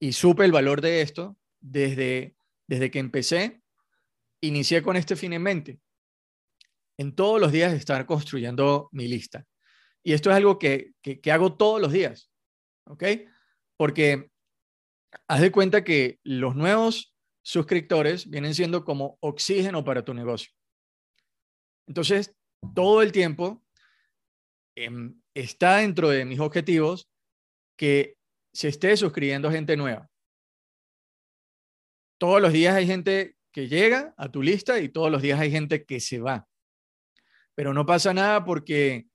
y 0.00 0.12
supe 0.12 0.44
el 0.44 0.52
valor 0.52 0.80
de 0.80 1.00
esto, 1.00 1.36
desde, 1.60 2.36
desde 2.66 2.90
que 2.90 2.98
empecé, 2.98 3.62
inicié 4.40 4.82
con 4.82 4.96
este 4.96 5.16
fin 5.16 5.32
en 5.32 5.42
mente. 5.42 5.80
En 6.98 7.14
todos 7.14 7.40
los 7.40 7.52
días 7.52 7.72
estar 7.72 8.04
construyendo 8.06 8.88
mi 8.92 9.08
lista. 9.08 9.46
Y 10.02 10.12
esto 10.12 10.30
es 10.30 10.36
algo 10.36 10.58
que, 10.58 10.92
que 11.02 11.32
hago 11.32 11.56
todos 11.56 11.80
los 11.80 11.92
días. 11.92 12.30
¿ok? 12.88 13.04
Porque 13.76 14.30
haz 15.28 15.40
de 15.40 15.52
cuenta 15.52 15.84
que 15.84 16.18
los 16.24 16.56
nuevos 16.56 17.14
suscriptores 17.42 18.28
vienen 18.28 18.54
siendo 18.54 18.84
como 18.84 19.18
oxígeno 19.20 19.84
para 19.84 20.04
tu 20.04 20.14
negocio. 20.14 20.52
Entonces, 21.86 22.34
todo 22.74 23.02
el 23.02 23.12
tiempo 23.12 23.64
em, 24.76 25.20
está 25.34 25.76
dentro 25.76 26.08
de 26.08 26.24
mis 26.24 26.40
objetivos 26.40 27.10
que 27.78 28.16
se 28.52 28.68
esté 28.68 28.94
suscribiendo 28.96 29.50
gente 29.50 29.76
nueva. 29.76 30.10
Todos 32.18 32.42
los 32.42 32.52
días 32.52 32.74
hay 32.74 32.86
gente 32.86 33.36
que 33.52 33.68
llega 33.68 34.12
a 34.18 34.30
tu 34.30 34.42
lista 34.42 34.80
y 34.80 34.88
todos 34.88 35.10
los 35.10 35.22
días 35.22 35.40
hay 35.40 35.50
gente 35.50 35.84
que 35.84 36.00
se 36.00 36.18
va. 36.18 36.46
Pero 37.54 37.72
no 37.72 37.86
pasa 37.86 38.12
nada 38.12 38.44
porque, 38.44 39.06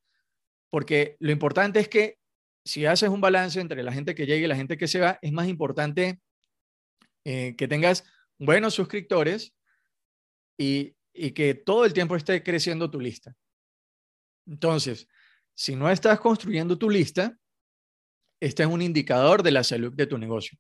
porque 0.71 1.17
lo 1.19 1.31
importante 1.31 1.81
es 1.81 1.89
que 1.89 2.17
si 2.65 2.85
haces 2.85 3.09
un 3.09 3.19
balance 3.19 3.59
entre 3.59 3.83
la 3.83 3.91
gente 3.91 4.15
que 4.15 4.25
llega 4.25 4.45
y 4.45 4.47
la 4.47 4.55
gente 4.55 4.77
que 4.77 4.87
se 4.87 5.01
va, 5.01 5.19
es 5.21 5.33
más 5.33 5.47
importante 5.49 6.21
eh, 7.25 7.55
que 7.57 7.67
tengas 7.67 8.05
buenos 8.39 8.73
suscriptores 8.73 9.53
y, 10.57 10.95
y 11.13 11.31
que 11.31 11.53
todo 11.53 11.83
el 11.83 11.91
tiempo 11.91 12.15
esté 12.15 12.41
creciendo 12.41 12.89
tu 12.89 13.01
lista. 13.01 13.35
Entonces, 14.47 15.07
si 15.53 15.75
no 15.75 15.89
estás 15.89 16.19
construyendo 16.21 16.77
tu 16.77 16.89
lista, 16.89 17.37
este 18.43 18.63
es 18.63 18.69
un 18.69 18.81
indicador 18.81 19.41
de 19.41 19.51
la 19.51 19.63
salud 19.63 19.93
de 19.93 20.05
tu 20.05 20.17
negocio. 20.17 20.59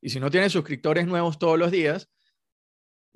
Y 0.00 0.10
si 0.10 0.20
no 0.20 0.30
tienes 0.30 0.52
suscriptores 0.52 1.04
nuevos 1.04 1.36
todos 1.36 1.58
los 1.58 1.72
días, 1.72 2.08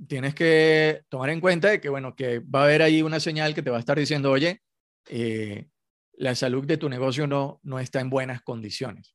tienes 0.08 0.34
que 0.34 1.02
tomar 1.08 1.30
en 1.30 1.40
cuenta 1.40 1.68
de 1.68 1.80
que, 1.80 1.88
bueno, 1.88 2.16
que 2.16 2.40
va 2.40 2.62
a 2.62 2.64
haber 2.64 2.82
ahí 2.82 3.00
una 3.00 3.20
señal 3.20 3.54
que 3.54 3.62
te 3.62 3.70
va 3.70 3.76
a 3.76 3.80
estar 3.80 3.96
diciendo, 3.96 4.32
oye, 4.32 4.60
eh, 5.06 5.68
la 6.14 6.34
salud 6.34 6.66
de 6.66 6.78
tu 6.78 6.88
negocio 6.88 7.28
no, 7.28 7.60
no 7.62 7.78
está 7.78 8.00
en 8.00 8.10
buenas 8.10 8.42
condiciones. 8.42 9.14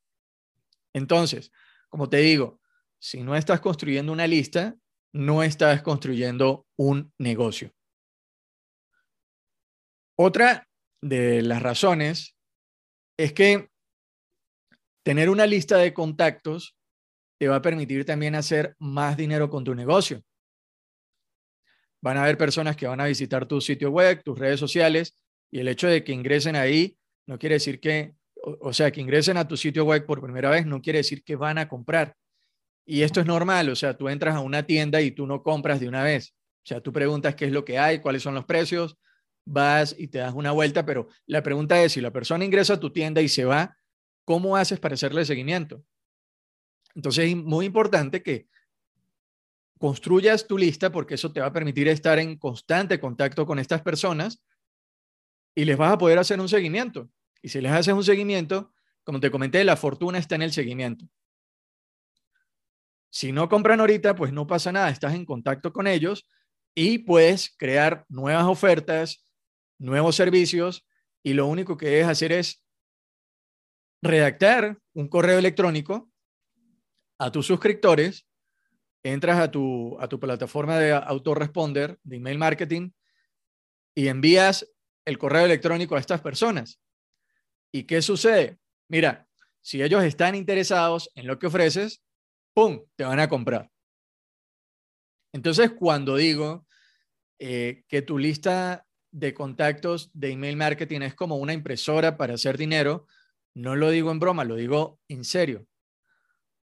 Entonces, 0.94 1.52
como 1.90 2.08
te 2.08 2.18
digo, 2.18 2.62
si 2.98 3.24
no 3.24 3.36
estás 3.36 3.60
construyendo 3.60 4.14
una 4.14 4.26
lista, 4.26 4.78
no 5.12 5.44
estás 5.44 5.82
construyendo 5.82 6.66
un 6.78 7.14
negocio. 7.18 7.74
Otra 10.16 10.70
de 11.02 11.42
las 11.42 11.62
razones 11.62 12.38
es 13.18 13.34
que 13.34 13.73
tener 15.04 15.30
una 15.30 15.46
lista 15.46 15.78
de 15.78 15.94
contactos 15.94 16.76
te 17.38 17.48
va 17.48 17.58
a 17.58 17.62
permitir 17.62 18.06
también 18.06 18.36
hacer 18.36 18.76
más 18.80 19.18
dinero 19.18 19.50
con 19.50 19.64
tu 19.64 19.76
negocio. 19.76 20.22
Van 22.02 22.18
a 22.18 22.24
haber 22.24 22.38
personas 22.38 22.76
que 22.76 22.88
van 22.88 23.02
a 23.02 23.06
visitar 23.06 23.46
tu 23.46 23.62
sitio 23.62 23.92
web, 23.92 24.22
tus 24.24 24.38
redes 24.38 24.60
sociales, 24.60 25.16
y 25.52 25.60
el 25.60 25.68
hecho 25.68 25.88
de 25.88 26.04
que 26.04 26.14
ingresen 26.14 26.56
ahí 26.56 26.98
no 27.28 27.38
quiere 27.38 27.56
decir 27.56 27.80
que, 27.80 28.16
o, 28.36 28.74
sea, 28.74 28.92
que 28.92 29.02
ingresen 29.02 29.38
a 29.38 29.48
tu 29.48 29.56
sitio 29.56 29.86
web 29.86 30.06
por 30.06 30.22
primera 30.22 30.50
vez 30.50 30.66
no 30.66 30.82
quiere 30.82 31.00
decir 31.00 31.24
que 31.24 31.36
van 31.36 31.58
a 31.58 31.68
comprar. 31.68 32.16
Y 32.86 33.04
esto 33.04 33.22
es 33.22 33.26
normal, 33.26 33.70
o 33.70 33.76
sea, 33.76 33.96
tú 33.96 34.10
entras 34.10 34.36
a 34.36 34.42
una 34.42 34.64
tienda 34.64 35.02
y 35.02 35.12
tú 35.12 35.26
no 35.26 35.42
compras 35.44 35.80
de 35.80 35.88
una 35.88 36.04
vez. 36.04 36.34
O 36.64 36.66
sea, 36.66 36.82
tú 36.82 36.92
preguntas 36.92 37.36
qué 37.36 37.46
es 37.46 37.52
lo 37.52 37.64
que 37.64 37.78
hay, 37.78 38.00
cuáles 38.00 38.24
son 38.24 38.36
los 38.36 38.46
precios, 38.46 38.98
vas 39.46 39.96
y 39.98 40.08
te 40.08 40.20
das 40.20 40.34
una 40.34 40.52
vuelta, 40.52 40.86
pero 40.86 41.08
la 41.26 41.44
pregunta 41.44 41.82
es, 41.82 41.94
si 41.94 42.02
la 42.02 42.12
persona 42.12 42.46
ingresa 42.46 42.74
a 42.74 42.80
tu 42.80 42.92
tienda 42.92 43.22
y 43.22 43.30
se 43.30 43.46
va, 43.46 43.78
¿cómo 44.26 44.56
haces 44.56 44.80
para 44.80 44.96
hacerle 44.96 45.26
seguimiento? 45.26 45.84
Entonces 46.96 47.30
es 47.30 47.36
muy 47.36 47.66
importante 47.66 48.22
que 48.22 48.48
construyas 49.80 50.48
tu 50.48 50.58
lista 50.58 50.92
porque 50.92 51.16
eso 51.16 51.32
te 51.32 51.42
va 51.42 51.48
a 51.48 51.54
permitir 51.54 51.88
estar 51.88 52.20
en 52.20 52.38
constante 52.38 53.00
contacto 53.00 53.46
con 53.46 53.60
estas 53.60 53.82
personas 53.82 54.42
y 55.56 55.66
les 55.66 55.78
vas 55.78 55.92
a 55.94 55.98
poder 55.98 56.20
hacer 56.20 56.40
un 56.40 56.50
seguimiento. 56.50 57.10
Y 57.42 57.50
si 57.50 57.60
les 57.60 57.72
haces 57.72 57.94
un 57.94 58.04
seguimiento, 58.04 58.74
como 59.04 59.20
te 59.20 59.30
comenté, 59.30 59.64
la 59.64 59.76
fortuna 59.76 60.18
está 60.18 60.36
en 60.36 60.44
el 60.44 60.54
seguimiento. 60.54 61.06
Si 63.10 63.32
no 63.32 63.50
compran 63.50 63.80
ahorita, 63.80 64.16
pues 64.16 64.32
no 64.32 64.48
pasa 64.48 64.72
nada, 64.72 64.90
estás 64.90 65.14
en 65.14 65.26
contacto 65.26 65.74
con 65.74 65.86
ellos 65.86 66.28
y 66.74 67.00
puedes 67.00 67.54
crear 67.58 68.06
nuevas 68.10 68.46
ofertas, 68.46 69.24
nuevos 69.78 70.16
servicios 70.16 70.88
y 71.22 71.34
lo 71.34 71.48
único 71.48 71.78
que 71.78 71.88
debes 71.88 72.08
hacer 72.08 72.32
es 72.32 72.63
redactar 74.04 74.78
un 74.94 75.08
correo 75.08 75.40
electrónico 75.40 76.12
a 77.18 77.32
tus 77.32 77.48
suscriptores, 77.48 78.28
entras 79.02 79.40
a 79.40 79.50
tu, 79.50 79.98
a 80.00 80.10
tu 80.10 80.20
plataforma 80.20 80.78
de 80.78 80.92
autoresponder, 80.92 81.98
de 82.04 82.18
email 82.18 82.38
marketing, 82.38 82.92
y 83.96 84.10
envías 84.10 84.70
el 85.06 85.18
correo 85.18 85.46
electrónico 85.46 85.96
a 85.96 86.00
estas 86.00 86.22
personas. 86.22 86.82
¿Y 87.72 87.84
qué 87.84 88.02
sucede? 88.02 88.60
Mira, 88.90 89.28
si 89.62 89.82
ellos 89.82 90.04
están 90.04 90.36
interesados 90.36 91.10
en 91.16 91.26
lo 91.26 91.40
que 91.40 91.48
ofreces, 91.48 92.04
¡pum!, 92.54 92.84
te 92.96 93.06
van 93.06 93.20
a 93.20 93.30
comprar. 93.30 93.72
Entonces, 95.32 95.72
cuando 95.72 96.18
digo 96.18 96.68
eh, 97.40 97.84
que 97.88 98.02
tu 98.02 98.18
lista 98.18 98.86
de 99.12 99.34
contactos 99.34 100.12
de 100.14 100.32
email 100.32 100.58
marketing 100.58 101.02
es 101.02 101.16
como 101.16 101.38
una 101.38 101.54
impresora 101.54 102.18
para 102.18 102.34
hacer 102.34 102.58
dinero, 102.58 103.08
no 103.56 103.76
lo 103.76 103.90
digo 103.90 104.12
en 104.12 104.20
broma, 104.20 104.44
lo 104.44 104.56
digo 104.56 105.00
en 105.08 105.24
serio. 105.24 105.68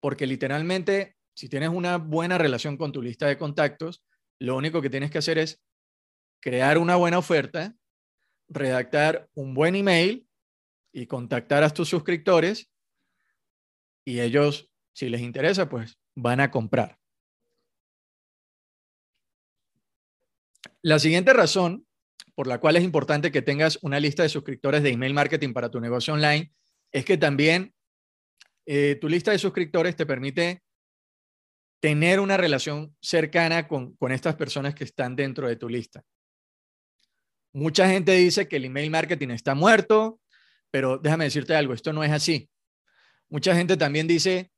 Porque 0.00 0.26
literalmente, 0.26 1.16
si 1.34 1.48
tienes 1.48 1.70
una 1.70 1.96
buena 1.98 2.38
relación 2.38 2.76
con 2.76 2.92
tu 2.92 3.02
lista 3.02 3.26
de 3.26 3.38
contactos, 3.38 4.04
lo 4.38 4.56
único 4.56 4.82
que 4.82 4.90
tienes 4.90 5.10
que 5.10 5.18
hacer 5.18 5.38
es 5.38 5.62
crear 6.40 6.78
una 6.78 6.96
buena 6.96 7.18
oferta 7.18 7.74
redactar 8.48 9.28
un 9.34 9.54
buen 9.54 9.74
email 9.74 10.28
y 10.92 11.06
contactar 11.06 11.62
a 11.62 11.70
tus 11.70 11.88
suscriptores 11.88 12.70
y 14.04 14.20
ellos, 14.20 14.70
si 14.92 15.08
les 15.08 15.22
interesa, 15.22 15.68
pues 15.68 15.98
van 16.14 16.40
a 16.40 16.50
comprar. 16.50 16.98
La 20.82 20.98
siguiente 20.98 21.32
razón 21.32 21.86
por 22.34 22.46
la 22.46 22.58
cual 22.58 22.76
es 22.76 22.84
importante 22.84 23.32
que 23.32 23.42
tengas 23.42 23.78
una 23.82 24.00
lista 24.00 24.22
de 24.22 24.28
suscriptores 24.28 24.82
de 24.82 24.90
email 24.90 25.14
marketing 25.14 25.52
para 25.52 25.70
tu 25.70 25.80
negocio 25.80 26.14
online 26.14 26.52
es 26.94 27.04
que 27.04 27.18
también 27.18 27.74
eh, 28.66 28.96
tu 29.00 29.08
lista 29.08 29.32
de 29.32 29.38
suscriptores 29.38 29.96
te 29.96 30.06
permite 30.06 30.62
tener 31.80 32.20
una 32.20 32.36
relación 32.36 32.96
cercana 33.00 33.66
con, 33.66 33.96
con 33.96 34.12
estas 34.12 34.36
personas 34.36 34.76
que 34.76 34.84
están 34.84 35.16
dentro 35.16 35.48
de 35.48 35.56
tu 35.56 35.68
lista. 35.68 36.04
Mucha 37.52 37.88
gente 37.88 38.12
dice 38.12 38.46
que 38.46 38.56
el 38.56 38.66
email 38.66 38.92
marketing 38.92 39.30
está 39.30 39.56
muerto, 39.56 40.20
pero 40.70 40.98
déjame 40.98 41.24
decirte 41.24 41.56
algo, 41.56 41.74
esto 41.74 41.92
no 41.92 42.04
es 42.04 42.12
así. 42.12 42.48
Mucha 43.28 43.56
gente 43.56 43.76
también 43.76 44.06
dice, 44.06 44.52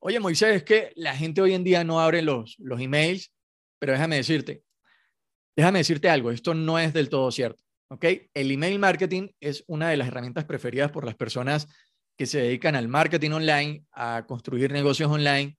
oye 0.00 0.18
Moisés, 0.18 0.56
es 0.56 0.64
que 0.64 0.92
la 0.96 1.16
gente 1.16 1.40
hoy 1.40 1.54
en 1.54 1.62
día 1.62 1.84
no 1.84 2.00
abre 2.00 2.22
los, 2.22 2.56
los 2.58 2.80
emails, 2.80 3.32
pero 3.78 3.92
déjame 3.92 4.16
decirte, 4.16 4.64
déjame 5.56 5.78
decirte 5.78 6.10
algo, 6.10 6.32
esto 6.32 6.54
no 6.54 6.76
es 6.80 6.92
del 6.92 7.08
todo 7.08 7.30
cierto. 7.30 7.62
¿Ok? 7.90 8.04
El 8.34 8.50
email 8.50 8.78
marketing 8.78 9.28
es 9.40 9.64
una 9.66 9.90
de 9.90 9.96
las 9.96 10.08
herramientas 10.08 10.44
preferidas 10.44 10.90
por 10.90 11.04
las 11.04 11.14
personas 11.14 11.68
que 12.16 12.26
se 12.26 12.40
dedican 12.40 12.74
al 12.74 12.88
marketing 12.88 13.30
online, 13.30 13.84
a 13.92 14.24
construir 14.26 14.72
negocios 14.72 15.10
online, 15.10 15.56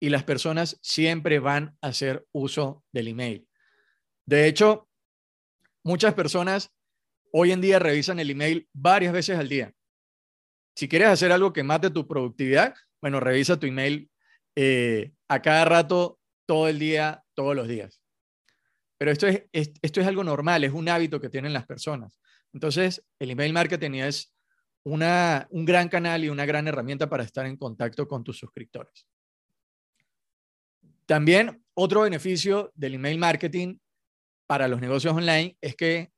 y 0.00 0.08
las 0.08 0.24
personas 0.24 0.78
siempre 0.80 1.38
van 1.38 1.76
a 1.80 1.88
hacer 1.88 2.26
uso 2.32 2.84
del 2.92 3.08
email. 3.08 3.46
De 4.26 4.46
hecho, 4.46 4.88
Muchas 5.88 6.12
personas 6.12 6.70
hoy 7.32 7.50
en 7.50 7.62
día 7.62 7.78
revisan 7.78 8.18
el 8.18 8.28
email 8.28 8.68
varias 8.74 9.10
veces 9.10 9.38
al 9.38 9.48
día. 9.48 9.72
Si 10.76 10.86
quieres 10.86 11.08
hacer 11.08 11.32
algo 11.32 11.54
que 11.54 11.62
mate 11.62 11.88
tu 11.88 12.06
productividad, 12.06 12.74
bueno, 13.00 13.20
revisa 13.20 13.58
tu 13.58 13.66
email 13.66 14.10
eh, 14.54 15.12
a 15.28 15.40
cada 15.40 15.64
rato, 15.64 16.20
todo 16.46 16.68
el 16.68 16.78
día, 16.78 17.24
todos 17.34 17.56
los 17.56 17.68
días. 17.68 17.97
Pero 18.98 19.12
esto 19.12 19.26
es, 19.26 19.44
esto 19.52 20.00
es 20.00 20.06
algo 20.06 20.24
normal, 20.24 20.64
es 20.64 20.72
un 20.72 20.88
hábito 20.88 21.20
que 21.20 21.30
tienen 21.30 21.52
las 21.52 21.66
personas. 21.66 22.18
Entonces, 22.52 23.04
el 23.18 23.30
email 23.30 23.52
marketing 23.52 23.92
es 23.92 24.34
una, 24.82 25.46
un 25.50 25.64
gran 25.64 25.88
canal 25.88 26.24
y 26.24 26.28
una 26.28 26.46
gran 26.46 26.66
herramienta 26.66 27.08
para 27.08 27.22
estar 27.22 27.46
en 27.46 27.56
contacto 27.56 28.08
con 28.08 28.24
tus 28.24 28.38
suscriptores. 28.38 29.06
También 31.06 31.64
otro 31.74 32.02
beneficio 32.02 32.72
del 32.74 32.94
email 32.94 33.18
marketing 33.18 33.78
para 34.46 34.66
los 34.66 34.80
negocios 34.80 35.14
online 35.14 35.56
es 35.60 35.76
que 35.76 36.10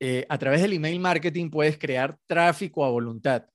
eh, 0.00 0.26
a 0.28 0.38
través 0.38 0.60
del 0.60 0.74
email 0.74 1.00
marketing 1.00 1.50
puedes 1.50 1.78
crear 1.78 2.18
tráfico 2.26 2.84
a 2.84 2.90
voluntad. 2.90 3.46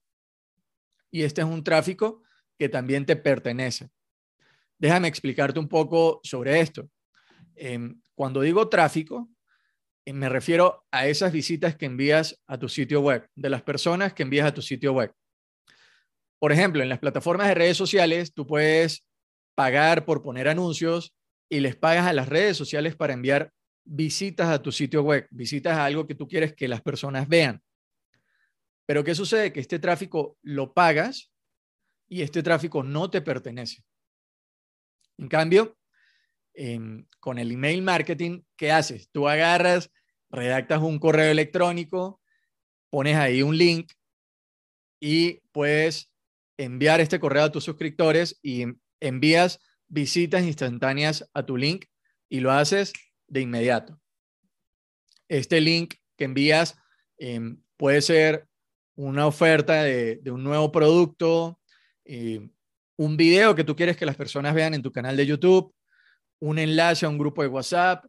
Y 1.10 1.22
este 1.22 1.42
es 1.42 1.46
un 1.46 1.62
tráfico 1.62 2.22
que 2.58 2.68
también 2.68 3.06
te 3.06 3.16
pertenece. 3.16 3.90
Déjame 4.78 5.08
explicarte 5.08 5.58
un 5.58 5.68
poco 5.68 6.20
sobre 6.22 6.60
esto. 6.60 6.90
Em, 7.54 8.00
cuando 8.20 8.42
digo 8.42 8.68
tráfico, 8.68 9.30
eh, 10.04 10.12
me 10.12 10.28
refiero 10.28 10.84
a 10.90 11.06
esas 11.06 11.32
visitas 11.32 11.74
que 11.74 11.86
envías 11.86 12.38
a 12.46 12.58
tu 12.58 12.68
sitio 12.68 13.00
web, 13.00 13.26
de 13.34 13.48
las 13.48 13.62
personas 13.62 14.12
que 14.12 14.24
envías 14.24 14.46
a 14.46 14.52
tu 14.52 14.60
sitio 14.60 14.92
web. 14.92 15.10
Por 16.38 16.52
ejemplo, 16.52 16.82
en 16.82 16.90
las 16.90 16.98
plataformas 16.98 17.48
de 17.48 17.54
redes 17.54 17.78
sociales, 17.78 18.34
tú 18.34 18.46
puedes 18.46 19.06
pagar 19.54 20.04
por 20.04 20.20
poner 20.20 20.48
anuncios 20.48 21.14
y 21.48 21.60
les 21.60 21.76
pagas 21.76 22.06
a 22.06 22.12
las 22.12 22.28
redes 22.28 22.58
sociales 22.58 22.94
para 22.94 23.14
enviar 23.14 23.54
visitas 23.86 24.50
a 24.50 24.60
tu 24.60 24.70
sitio 24.70 25.02
web, 25.02 25.26
visitas 25.30 25.78
a 25.78 25.86
algo 25.86 26.06
que 26.06 26.14
tú 26.14 26.28
quieres 26.28 26.54
que 26.54 26.68
las 26.68 26.82
personas 26.82 27.26
vean. 27.26 27.62
Pero 28.84 29.02
¿qué 29.02 29.14
sucede? 29.14 29.50
Que 29.50 29.60
este 29.60 29.78
tráfico 29.78 30.36
lo 30.42 30.74
pagas 30.74 31.32
y 32.06 32.20
este 32.20 32.42
tráfico 32.42 32.82
no 32.82 33.10
te 33.10 33.22
pertenece. 33.22 33.82
En 35.16 35.28
cambio, 35.28 35.79
con 37.20 37.38
el 37.38 37.52
email 37.52 37.82
marketing, 37.82 38.42
¿qué 38.56 38.70
haces? 38.70 39.08
Tú 39.12 39.28
agarras, 39.28 39.90
redactas 40.30 40.82
un 40.82 40.98
correo 40.98 41.30
electrónico, 41.30 42.20
pones 42.90 43.16
ahí 43.16 43.42
un 43.42 43.56
link 43.56 43.92
y 45.00 45.40
puedes 45.52 46.12
enviar 46.58 47.00
este 47.00 47.18
correo 47.18 47.44
a 47.44 47.52
tus 47.52 47.64
suscriptores 47.64 48.38
y 48.42 48.64
envías 49.00 49.60
visitas 49.88 50.44
instantáneas 50.44 51.28
a 51.32 51.44
tu 51.44 51.56
link 51.56 51.86
y 52.28 52.40
lo 52.40 52.52
haces 52.52 52.92
de 53.26 53.40
inmediato. 53.40 53.98
Este 55.28 55.60
link 55.60 55.94
que 56.16 56.24
envías 56.24 56.76
em, 57.16 57.62
puede 57.76 58.02
ser 58.02 58.46
una 58.96 59.26
oferta 59.26 59.82
de, 59.82 60.20
un 60.26 60.44
nuevo 60.44 60.70
producto, 60.70 61.58
em, 62.04 62.52
un 62.96 63.16
video 63.16 63.54
que 63.54 63.64
tú 63.64 63.74
quieres 63.74 63.96
que 63.96 64.04
las 64.04 64.16
personas 64.16 64.54
vean 64.54 64.74
en 64.74 64.82
tu 64.82 64.92
canal 64.92 65.16
de 65.16 65.26
YouTube, 65.26 65.74
un 66.40 66.58
enlace 66.58 67.06
a 67.06 67.08
un 67.08 67.18
grupo 67.18 67.42
de 67.42 67.48
WhatsApp. 67.48 68.04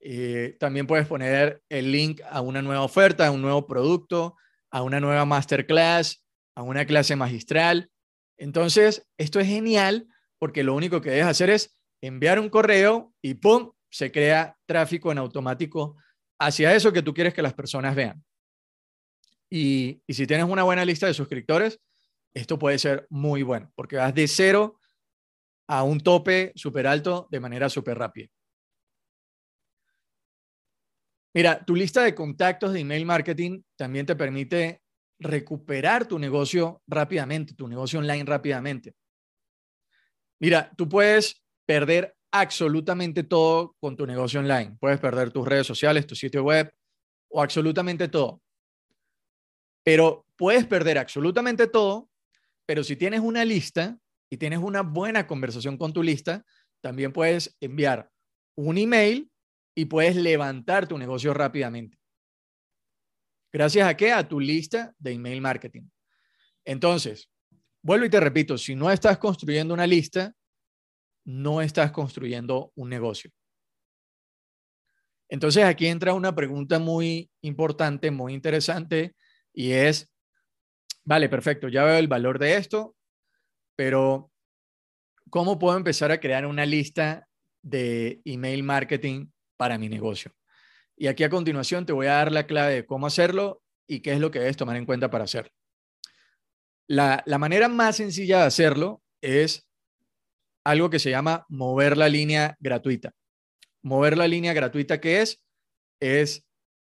Eh, 0.00 0.56
también 0.58 0.86
puedes 0.86 1.06
poner 1.06 1.62
el 1.68 1.92
link 1.92 2.20
a 2.28 2.40
una 2.40 2.62
nueva 2.62 2.82
oferta, 2.82 3.26
a 3.26 3.30
un 3.30 3.42
nuevo 3.42 3.66
producto, 3.66 4.36
a 4.70 4.82
una 4.82 5.00
nueva 5.00 5.24
masterclass, 5.24 6.24
a 6.56 6.62
una 6.62 6.86
clase 6.86 7.14
magistral. 7.16 7.90
Entonces, 8.38 9.06
esto 9.18 9.38
es 9.38 9.46
genial 9.46 10.08
porque 10.38 10.64
lo 10.64 10.74
único 10.74 11.00
que 11.00 11.10
debes 11.10 11.26
hacer 11.26 11.50
es 11.50 11.76
enviar 12.00 12.40
un 12.40 12.48
correo 12.48 13.12
y 13.22 13.34
¡pum! 13.34 13.72
se 13.90 14.10
crea 14.10 14.56
tráfico 14.66 15.12
en 15.12 15.18
automático 15.18 15.96
hacia 16.40 16.74
eso 16.74 16.92
que 16.92 17.02
tú 17.02 17.12
quieres 17.12 17.34
que 17.34 17.42
las 17.42 17.54
personas 17.54 17.94
vean. 17.94 18.24
Y, 19.50 20.02
y 20.06 20.14
si 20.14 20.26
tienes 20.26 20.46
una 20.46 20.62
buena 20.62 20.84
lista 20.84 21.06
de 21.06 21.14
suscriptores, 21.14 21.78
esto 22.34 22.58
puede 22.58 22.78
ser 22.78 23.06
muy 23.10 23.42
bueno 23.42 23.70
porque 23.74 23.96
vas 23.96 24.14
de 24.14 24.26
cero 24.26 24.80
a 25.68 25.82
un 25.82 26.00
tope 26.00 26.52
súper 26.54 26.86
alto 26.86 27.28
de 27.30 27.40
manera 27.40 27.68
súper 27.68 27.98
rápida. 27.98 28.28
Mira, 31.34 31.64
tu 31.64 31.74
lista 31.74 32.02
de 32.02 32.14
contactos 32.14 32.72
de 32.72 32.80
email 32.80 33.06
marketing 33.06 33.62
también 33.76 34.04
te 34.04 34.16
permite 34.16 34.82
recuperar 35.18 36.06
tu 36.06 36.18
negocio 36.18 36.82
rápidamente, 36.86 37.54
tu 37.54 37.68
negocio 37.68 38.00
online 38.00 38.24
rápidamente. 38.24 38.94
Mira, 40.40 40.70
tú 40.76 40.88
puedes 40.88 41.42
perder 41.64 42.14
absolutamente 42.32 43.22
todo 43.22 43.76
con 43.78 43.96
tu 43.96 44.06
negocio 44.06 44.40
online. 44.40 44.76
Puedes 44.80 44.98
perder 44.98 45.30
tus 45.30 45.46
redes 45.46 45.66
sociales, 45.66 46.06
tu 46.06 46.16
sitio 46.16 46.42
web 46.42 46.70
o 47.28 47.40
absolutamente 47.40 48.08
todo. 48.08 48.42
Pero 49.84 50.26
puedes 50.36 50.66
perder 50.66 50.98
absolutamente 50.98 51.66
todo, 51.66 52.10
pero 52.66 52.84
si 52.84 52.96
tienes 52.96 53.20
una 53.20 53.44
lista 53.44 53.98
y 54.32 54.38
tienes 54.38 54.60
una 54.60 54.80
buena 54.80 55.26
conversación 55.26 55.76
con 55.76 55.92
tu 55.92 56.02
lista, 56.02 56.42
también 56.80 57.12
puedes 57.12 57.54
enviar 57.60 58.10
un 58.56 58.78
email 58.78 59.30
y 59.74 59.84
puedes 59.84 60.16
levantar 60.16 60.88
tu 60.88 60.96
negocio 60.96 61.34
rápidamente. 61.34 61.98
Gracias 63.52 63.86
a 63.86 63.94
qué? 63.94 64.10
A 64.10 64.26
tu 64.26 64.40
lista 64.40 64.94
de 64.98 65.12
email 65.12 65.42
marketing. 65.42 65.82
Entonces, 66.64 67.28
vuelvo 67.82 68.06
y 68.06 68.08
te 68.08 68.20
repito, 68.20 68.56
si 68.56 68.74
no 68.74 68.90
estás 68.90 69.18
construyendo 69.18 69.74
una 69.74 69.86
lista, 69.86 70.34
no 71.26 71.60
estás 71.60 71.92
construyendo 71.92 72.72
un 72.74 72.88
negocio. 72.88 73.30
Entonces 75.28 75.64
aquí 75.64 75.88
entra 75.88 76.14
una 76.14 76.34
pregunta 76.34 76.78
muy 76.78 77.30
importante, 77.42 78.10
muy 78.10 78.32
interesante, 78.32 79.14
y 79.52 79.72
es, 79.72 80.10
vale, 81.04 81.28
perfecto, 81.28 81.68
ya 81.68 81.84
veo 81.84 81.98
el 81.98 82.08
valor 82.08 82.38
de 82.38 82.56
esto, 82.56 82.96
pero 83.76 84.30
¿cómo 85.30 85.58
puedo 85.58 85.76
empezar 85.76 86.12
a 86.12 86.20
crear 86.20 86.46
una 86.46 86.66
lista 86.66 87.28
de 87.62 88.20
email 88.24 88.62
marketing 88.62 89.28
para 89.56 89.78
mi 89.78 89.88
negocio? 89.88 90.32
Y 90.96 91.06
aquí 91.06 91.24
a 91.24 91.30
continuación 91.30 91.86
te 91.86 91.92
voy 91.92 92.06
a 92.06 92.14
dar 92.14 92.32
la 92.32 92.46
clave 92.46 92.74
de 92.74 92.86
cómo 92.86 93.06
hacerlo 93.06 93.62
y 93.88 94.00
qué 94.00 94.12
es 94.12 94.20
lo 94.20 94.30
que 94.30 94.40
debes 94.40 94.56
tomar 94.56 94.76
en 94.76 94.86
cuenta 94.86 95.10
para 95.10 95.24
hacerlo. 95.24 95.52
La, 96.86 97.22
la 97.26 97.38
manera 97.38 97.68
más 97.68 97.96
sencilla 97.96 98.40
de 98.40 98.46
hacerlo 98.46 99.02
es 99.22 99.66
algo 100.64 100.90
que 100.90 100.98
se 100.98 101.10
llama 101.10 101.46
mover 101.48 101.96
la 101.96 102.08
línea 102.08 102.56
gratuita. 102.60 103.12
Mover 103.82 104.16
la 104.16 104.28
línea 104.28 104.52
gratuita, 104.52 105.00
¿qué 105.00 105.22
es? 105.22 105.42
Es 106.00 106.44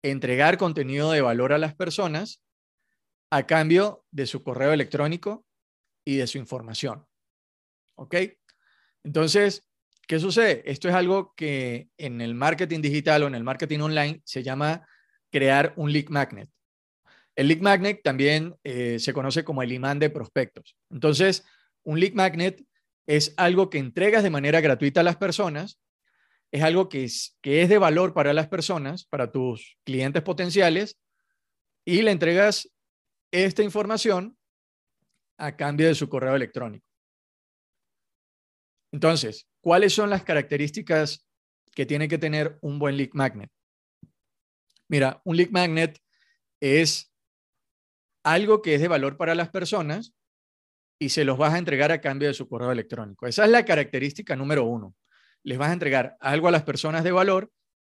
entregar 0.03 0.57
contenido 0.57 1.11
de 1.11 1.21
valor 1.21 1.53
a 1.53 1.57
las 1.57 1.75
personas 1.75 2.41
a 3.31 3.45
cambio 3.45 4.05
de 4.11 4.25
su 4.25 4.43
correo 4.43 4.73
electrónico 4.73 5.45
y 6.05 6.17
de 6.17 6.27
su 6.27 6.37
información. 6.37 7.05
¿Ok? 7.95 8.15
Entonces, 9.03 9.67
¿qué 10.07 10.19
sucede? 10.19 10.63
Esto 10.65 10.89
es 10.89 10.95
algo 10.95 11.33
que 11.35 11.89
en 11.97 12.21
el 12.21 12.35
marketing 12.35 12.81
digital 12.81 13.23
o 13.23 13.27
en 13.27 13.35
el 13.35 13.43
marketing 13.43 13.79
online 13.79 14.21
se 14.25 14.43
llama 14.43 14.87
crear 15.31 15.73
un 15.75 15.91
lead 15.91 16.09
magnet. 16.09 16.49
El 17.35 17.47
lead 17.47 17.59
magnet 17.59 18.01
también 18.03 18.55
eh, 18.63 18.99
se 18.99 19.13
conoce 19.13 19.43
como 19.43 19.63
el 19.63 19.71
imán 19.71 19.99
de 19.99 20.09
prospectos. 20.09 20.75
Entonces, 20.89 21.45
un 21.83 21.99
lead 21.99 22.13
magnet 22.13 22.63
es 23.07 23.33
algo 23.37 23.69
que 23.69 23.77
entregas 23.77 24.23
de 24.23 24.29
manera 24.29 24.61
gratuita 24.61 25.01
a 25.01 25.03
las 25.03 25.17
personas, 25.17 25.79
es 26.51 26.63
algo 26.63 26.89
que 26.89 27.03
es, 27.03 27.37
que 27.41 27.61
es 27.61 27.69
de 27.69 27.77
valor 27.77 28.13
para 28.13 28.33
las 28.33 28.47
personas, 28.47 29.05
para 29.05 29.31
tus 29.31 29.77
clientes 29.83 30.21
potenciales, 30.23 30.99
y 31.85 32.01
le 32.01 32.11
entregas 32.11 32.71
esta 33.31 33.63
información 33.63 34.37
a 35.39 35.55
cambio 35.55 35.87
de 35.87 35.95
su 35.95 36.09
correo 36.09 36.35
electrónico. 36.35 36.85
Entonces, 38.91 39.47
¿cuáles 39.61 39.93
son 39.93 40.09
las 40.09 40.23
características 40.23 41.27
que 41.73 41.85
tiene 41.85 42.07
que 42.07 42.17
tener 42.17 42.57
un 42.61 42.79
buen 42.79 42.97
lead 42.97 43.09
magnet? 43.13 43.51
Mira, 44.87 45.21
un 45.23 45.37
lead 45.37 45.49
magnet 45.51 45.99
es 46.59 47.13
algo 48.23 48.61
que 48.61 48.75
es 48.75 48.81
de 48.81 48.87
valor 48.87 49.17
para 49.17 49.35
las 49.35 49.49
personas 49.49 50.13
y 50.99 51.09
se 51.09 51.23
los 51.23 51.37
vas 51.37 51.53
a 51.53 51.57
entregar 51.57 51.91
a 51.91 52.01
cambio 52.01 52.27
de 52.27 52.33
su 52.33 52.49
correo 52.49 52.71
electrónico. 52.71 53.25
Esa 53.25 53.45
es 53.45 53.51
la 53.51 53.63
característica 53.63 54.35
número 54.35 54.65
uno. 54.65 54.95
Les 55.43 55.57
vas 55.57 55.69
a 55.69 55.73
entregar 55.73 56.17
algo 56.19 56.47
a 56.47 56.51
las 56.51 56.63
personas 56.63 57.03
de 57.03 57.11
valor 57.11 57.51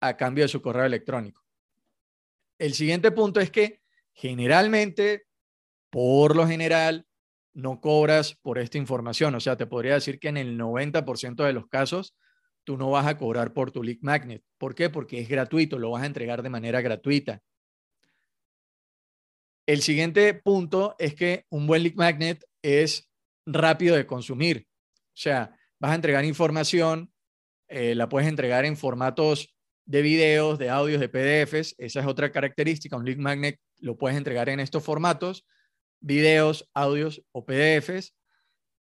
a 0.01 0.17
cambio 0.17 0.43
de 0.43 0.49
su 0.49 0.61
correo 0.61 0.85
electrónico. 0.85 1.43
El 2.57 2.73
siguiente 2.73 3.11
punto 3.11 3.39
es 3.39 3.51
que 3.51 3.81
generalmente, 4.13 5.27
por 5.89 6.35
lo 6.35 6.45
general, 6.45 7.07
no 7.53 7.81
cobras 7.81 8.35
por 8.41 8.57
esta 8.57 8.77
información. 8.77 9.35
O 9.35 9.39
sea, 9.39 9.57
te 9.57 9.65
podría 9.65 9.95
decir 9.95 10.19
que 10.19 10.29
en 10.29 10.37
el 10.37 10.57
90% 10.57 11.43
de 11.43 11.53
los 11.53 11.67
casos, 11.67 12.15
tú 12.63 12.77
no 12.77 12.91
vas 12.91 13.07
a 13.07 13.17
cobrar 13.17 13.53
por 13.53 13.71
tu 13.71 13.83
lead 13.83 13.97
magnet. 14.01 14.43
¿Por 14.57 14.75
qué? 14.75 14.89
Porque 14.89 15.19
es 15.19 15.29
gratuito, 15.29 15.79
lo 15.79 15.91
vas 15.91 16.03
a 16.03 16.07
entregar 16.07 16.43
de 16.43 16.49
manera 16.49 16.81
gratuita. 16.81 17.41
El 19.65 19.81
siguiente 19.81 20.33
punto 20.33 20.95
es 20.97 21.13
que 21.13 21.45
un 21.49 21.67
buen 21.67 21.83
lead 21.83 21.95
magnet 21.95 22.43
es 22.61 23.09
rápido 23.45 23.95
de 23.95 24.05
consumir. 24.05 24.67
O 24.95 25.21
sea, 25.21 25.55
vas 25.79 25.91
a 25.91 25.95
entregar 25.95 26.25
información, 26.25 27.11
eh, 27.67 27.93
la 27.95 28.09
puedes 28.09 28.27
entregar 28.27 28.65
en 28.65 28.77
formatos 28.77 29.55
de 29.85 30.01
videos, 30.01 30.59
de 30.59 30.69
audios, 30.69 30.99
de 30.99 31.09
PDFs. 31.09 31.75
Esa 31.77 31.99
es 31.99 32.05
otra 32.05 32.31
característica. 32.31 32.95
Un 32.95 33.05
lead 33.05 33.17
magnet 33.17 33.59
lo 33.79 33.97
puedes 33.97 34.17
entregar 34.17 34.49
en 34.49 34.59
estos 34.59 34.83
formatos 34.83 35.45
videos, 35.99 36.69
audios 36.73 37.23
o 37.31 37.45
PDFs, 37.45 38.15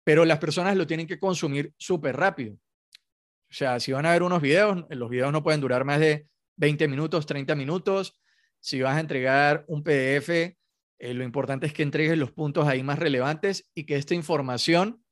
pero 0.05 0.25
las 0.25 0.39
personas 0.39 0.77
lo 0.77 0.87
tienen 0.87 1.07
que 1.07 1.19
consumir 1.19 1.75
súper 1.77 2.17
rápido. 2.17 2.55
O 2.55 3.53
sea, 3.53 3.81
si 3.81 3.93
van 3.93 4.07
a 4.07 4.13
ver 4.13 4.23
unos 4.23 4.41
videos, 4.41 4.85
los 4.91 5.11
videos 5.11 5.33
no 5.33 5.43
pueden 5.43 5.61
durar 5.61 5.85
más 5.85 6.01
de 6.01 6.29
20 6.57 6.89
minutos, 6.89 7.27
30 7.27 7.55
minutos. 7.57 8.21
Si 8.61 8.81
vas 8.81 8.97
a 8.97 9.01
entregar 9.01 9.65
un 9.67 9.83
PDF, 9.83 10.29
eh, 10.29 11.15
lo 11.15 11.25
importante 11.25 11.67
es 11.67 11.73
que 11.73 11.83
entregues 11.83 12.19
los 12.19 12.31
puntos 12.31 12.69
ahí 12.69 12.83
más 12.83 12.99
relevantes 12.99 13.69
y 13.75 13.85
que 13.85 13.97
esta 13.97 14.15
información 14.15 15.03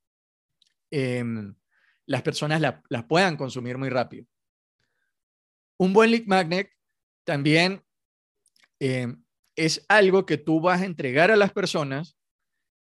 em, 0.91 1.55
las 2.05 2.21
personas 2.21 2.61
la, 2.61 3.07
puedan 3.07 3.37
consumir 3.37 3.77
muy 3.77 3.89
rápido. 3.89 4.25
Un 5.77 5.93
buen 5.93 6.11
lead 6.11 6.25
magnet 6.25 6.71
también 7.23 7.83
em, 8.79 9.23
es 9.59 9.85
algo 9.89 10.25
que 10.25 10.37
tú 10.37 10.61
vas 10.61 10.81
a 10.81 10.85
entregar 10.85 11.31
a 11.31 11.35
las 11.35 11.51
personas 11.51 12.17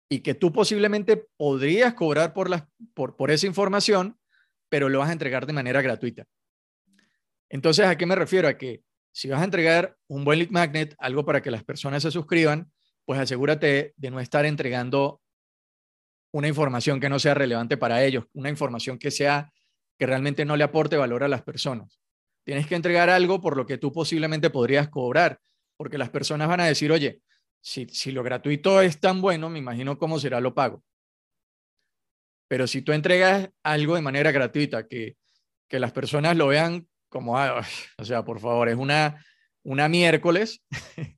y 0.09 0.19
que 0.19 0.35
tú 0.35 0.53
posiblemente 0.53 1.27
podrías 1.37 1.95
cobrar 1.95 2.33
por, 2.33 2.49
por, 2.93 3.15
por 3.15 3.31
esa 3.31 3.47
información, 3.47 4.19
pero 4.69 4.87
lo 4.87 4.99
vas 4.99 5.09
a 5.09 5.13
entregar 5.13 5.47
de 5.47 5.53
manera 5.53 5.81
gratuita. 5.81 6.25
Entonces, 7.49 7.85
¿a 7.85 7.97
qué 7.97 8.05
me 8.05 8.15
refiero? 8.15 8.47
A 8.47 8.57
que 8.57 8.83
si 9.11 9.27
vas 9.27 9.41
a 9.41 9.45
entregar 9.45 9.97
un 10.07 10.23
buen 10.23 10.37
lead 10.37 10.51
magnet, 10.51 10.95
algo 10.99 11.25
para 11.25 11.41
que 11.41 11.49
las 11.49 11.63
personas 11.63 12.03
se 12.03 12.11
suscriban, 12.11 12.71
pues 13.05 13.19
asegúrate 13.19 13.93
de 13.97 14.11
no 14.11 14.19
estar 14.19 14.45
entregando 14.45 15.19
una 16.31 16.47
información 16.47 16.99
que 16.99 17.09
no 17.09 17.17
sea 17.17 17.33
relevante 17.33 17.75
para 17.75 18.03
ellos, 18.03 18.25
una 18.33 18.49
información 18.49 18.99
que 18.99 19.11
sea 19.11 19.51
que 19.97 20.05
realmente 20.05 20.45
no 20.45 20.55
le 20.55 20.63
aporte 20.63 20.95
valor 20.95 21.23
a 21.23 21.27
las 21.27 21.41
personas. 21.41 21.99
Tienes 22.45 22.67
que 22.67 22.75
entregar 22.75 23.09
algo 23.09 23.41
por 23.41 23.57
lo 23.57 23.65
que 23.65 23.77
tú 23.77 23.91
posiblemente 23.91 24.49
podrías 24.49 24.89
cobrar 24.89 25.39
porque 25.81 25.97
las 25.97 26.11
personas 26.11 26.47
van 26.47 26.59
a 26.59 26.67
decir, 26.67 26.91
oye, 26.91 27.23
si, 27.59 27.87
si 27.87 28.11
lo 28.11 28.21
gratuito 28.21 28.83
es 28.83 28.99
tan 28.99 29.19
bueno, 29.19 29.49
me 29.49 29.57
imagino 29.57 29.97
cómo 29.97 30.19
será 30.19 30.39
lo 30.39 30.53
pago. 30.53 30.83
Pero 32.47 32.67
si 32.67 32.83
tú 32.83 32.91
entregas 32.91 33.49
algo 33.63 33.95
de 33.95 34.03
manera 34.03 34.31
gratuita, 34.31 34.87
que, 34.87 35.17
que 35.67 35.79
las 35.79 35.91
personas 35.91 36.37
lo 36.37 36.45
vean 36.45 36.87
como, 37.09 37.35
ah, 37.35 37.65
o 37.97 38.05
sea, 38.05 38.23
por 38.23 38.39
favor, 38.39 38.69
es 38.69 38.75
una, 38.75 39.25
una 39.63 39.89
miércoles, 39.89 40.63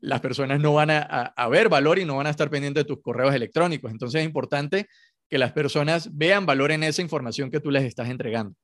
las 0.00 0.20
personas 0.20 0.60
no 0.60 0.74
van 0.74 0.90
a, 0.90 1.00
a, 1.00 1.48
ver 1.48 1.68
valor 1.68 1.98
y 1.98 2.04
no 2.04 2.18
van 2.18 2.28
a 2.28 2.30
estar 2.30 2.48
pendientes 2.48 2.84
de 2.84 2.88
tus 2.88 3.02
correos 3.02 3.34
electrónicos. 3.34 3.90
Entonces 3.90 4.20
es 4.20 4.24
importante 4.24 4.86
que 5.28 5.38
las 5.38 5.50
personas 5.50 6.16
vean 6.16 6.46
valor 6.46 6.70
en 6.70 6.84
esa 6.84 7.02
información 7.02 7.50
que 7.50 7.58
tú 7.58 7.72
les 7.72 7.82
estás 7.82 8.08
entregando. 8.08 8.54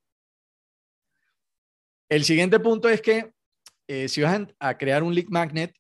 El 2.09 2.23
siguiente 2.23 2.61
punto 2.61 2.89
es 2.89 3.03
que 3.03 3.33
eh, 3.93 4.09
si 4.09 4.23
vas 4.23 4.41
a, 4.59 4.79
crear 4.79 5.03
un 5.03 5.15
lead 5.15 5.27
magnet, 5.29 5.77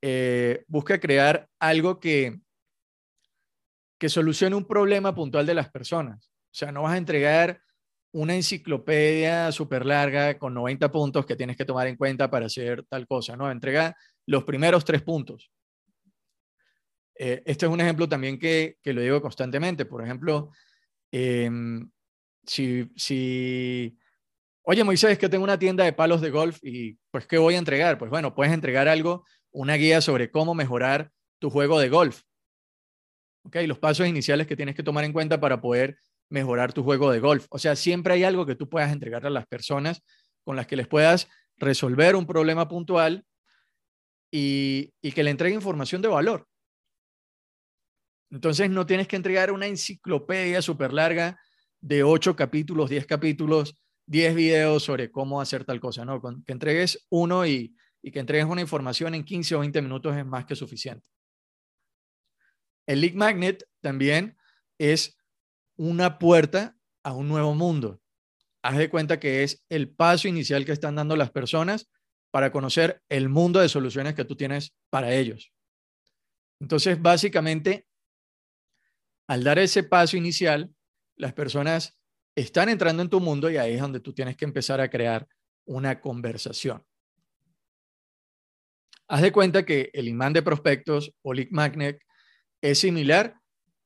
eh, 0.00 0.64
busca 0.66 0.98
crear 0.98 1.46
algo 1.58 2.00
que, 2.00 2.40
que 3.98 4.08
solucione 4.08 4.56
un 4.56 4.64
problema 4.64 5.14
puntual 5.14 5.44
de 5.44 5.52
las 5.52 5.68
personas. 5.68 6.28
O 6.28 6.54
sea, 6.54 6.72
no 6.72 6.84
vas 6.84 6.94
a 6.94 6.96
entregar 6.96 7.60
una 8.12 8.34
enciclopedia 8.34 9.52
súper 9.52 9.84
larga 9.84 10.38
con 10.38 10.54
90 10.54 10.90
puntos 10.90 11.26
que 11.26 11.36
tienes 11.36 11.58
que 11.58 11.66
tomar 11.66 11.86
en 11.86 11.96
cuenta 11.96 12.30
para 12.30 12.46
hacer 12.46 12.86
tal 12.88 13.06
cosa, 13.06 13.36
¿no? 13.36 13.50
Entrega 13.50 13.94
los 14.24 14.44
primeros 14.44 14.82
tres 14.82 15.02
puntos. 15.02 15.50
Eh, 17.14 17.42
este 17.44 17.66
es 17.66 17.72
un 17.72 17.80
ejemplo 17.80 18.08
también 18.08 18.38
que, 18.38 18.78
que 18.82 18.94
lo 18.94 19.02
digo 19.02 19.20
constantemente. 19.20 19.84
Por 19.84 20.02
ejemplo, 20.02 20.50
em, 21.12 21.90
si, 22.46 22.90
si, 22.96 23.98
oye 24.64 24.84
Moisés, 24.84 25.18
que 25.18 25.28
tengo 25.28 25.44
una 25.44 25.58
tienda 25.58 25.84
de 25.84 25.92
palos 25.92 26.20
de 26.20 26.30
golf 26.30 26.58
y 26.62 26.98
pues, 27.10 27.26
¿qué 27.26 27.38
voy 27.38 27.54
a 27.54 27.58
entregar? 27.58 27.98
Pues 27.98 28.10
bueno, 28.10 28.34
puedes 28.34 28.52
entregar 28.52 28.88
algo, 28.88 29.24
una 29.50 29.74
guía 29.74 30.00
sobre 30.00 30.30
cómo 30.30 30.54
mejorar 30.54 31.10
tu 31.38 31.50
juego 31.50 31.78
de 31.78 31.88
golf. 31.88 32.22
¿Ok? 33.44 33.56
Los 33.66 33.78
pasos 33.78 34.06
iniciales 34.06 34.46
que 34.46 34.56
tienes 34.56 34.74
que 34.74 34.82
tomar 34.82 35.04
en 35.04 35.12
cuenta 35.12 35.38
para 35.38 35.60
poder 35.60 35.98
mejorar 36.30 36.72
tu 36.72 36.82
juego 36.82 37.10
de 37.12 37.20
golf. 37.20 37.46
O 37.50 37.58
sea, 37.58 37.76
siempre 37.76 38.14
hay 38.14 38.24
algo 38.24 38.46
que 38.46 38.56
tú 38.56 38.68
puedas 38.68 38.92
entregar 38.92 39.26
a 39.26 39.30
las 39.30 39.46
personas 39.46 40.02
con 40.42 40.56
las 40.56 40.66
que 40.66 40.76
les 40.76 40.88
puedas 40.88 41.28
resolver 41.56 42.16
un 42.16 42.26
problema 42.26 42.66
puntual 42.68 43.24
y, 44.30 44.92
que 45.12 45.22
le 45.22 45.30
entregue 45.30 45.54
información 45.54 46.02
de 46.02 46.08
valor. 46.08 46.48
Entonces 48.30 48.68
no 48.68 48.84
tienes 48.84 49.06
que 49.06 49.16
entregar 49.16 49.52
una 49.52 49.66
enciclopedia 49.66 50.60
súper 50.60 50.92
larga 50.92 51.38
de 51.80 52.02
8 52.02 52.34
capítulos, 52.34 52.90
10 52.90 53.06
capítulos, 53.06 53.76
10 54.06 54.34
videos 54.34 54.82
sobre 54.82 55.10
cómo 55.10 55.40
hacer 55.40 55.64
tal 55.64 55.80
cosa, 55.80 56.04
¿no? 56.04 56.20
que 56.44 56.52
entregues 56.52 57.06
uno 57.10 57.46
y, 57.46 57.74
y 58.02 58.10
que 58.10 58.20
entregues 58.20 58.46
una 58.46 58.60
información 58.60 59.14
en 59.14 59.24
15 59.24 59.54
o 59.54 59.60
20 59.60 59.82
minutos 59.82 60.16
es 60.16 60.26
más 60.26 60.44
que 60.44 60.56
suficiente. 60.56 61.08
El 62.86 63.00
Lead 63.00 63.14
Magnet 63.14 63.66
también 63.80 64.36
es 64.78 65.16
una 65.76 66.18
puerta 66.18 66.76
a 67.02 67.12
un 67.12 67.28
nuevo 67.28 67.54
mundo. 67.54 68.00
Haz 68.62 68.78
de 68.78 68.90
cuenta 68.90 69.20
que 69.20 69.42
es 69.42 69.64
el 69.68 69.90
paso 69.90 70.28
inicial 70.28 70.64
que 70.64 70.72
están 70.72 70.96
dando 70.96 71.16
las 71.16 71.30
personas 71.30 71.90
para 72.30 72.50
conocer 72.50 73.02
el 73.08 73.28
mundo 73.28 73.60
de 73.60 73.68
soluciones 73.68 74.14
que 74.14 74.24
tú 74.24 74.36
tienes 74.36 74.74
para 74.90 75.14
ellos. 75.14 75.52
Entonces, 76.60 77.00
básicamente, 77.00 77.86
al 79.28 79.44
dar 79.44 79.58
ese 79.58 79.82
paso 79.82 80.16
inicial, 80.16 80.74
las 81.16 81.32
personas 81.32 81.98
están 82.34 82.68
entrando 82.68 83.02
en 83.02 83.08
tu 83.08 83.20
mundo 83.20 83.50
y 83.50 83.56
ahí 83.56 83.74
es 83.74 83.80
donde 83.80 84.00
tú 84.00 84.12
tienes 84.12 84.36
que 84.36 84.44
empezar 84.44 84.80
a 84.80 84.88
crear 84.88 85.26
una 85.66 86.00
conversación. 86.00 86.84
Haz 89.06 89.22
de 89.22 89.32
cuenta 89.32 89.64
que 89.64 89.90
el 89.92 90.08
imán 90.08 90.32
de 90.32 90.42
prospectos 90.42 91.12
o 91.22 91.32
lead 91.32 91.48
magnet 91.50 92.00
es 92.60 92.78
similar 92.78 93.36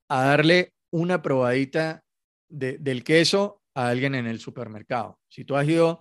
a 0.08 0.24
darle 0.24 0.72
una 0.90 1.20
probadita 1.20 2.02
del 2.48 3.04
queso 3.04 3.62
a 3.74 3.88
alguien 3.88 4.14
en 4.14 4.26
el 4.26 4.40
supermercado. 4.40 5.18
Si 5.28 5.44
tú 5.44 5.56
has 5.56 5.68
ido 5.68 6.00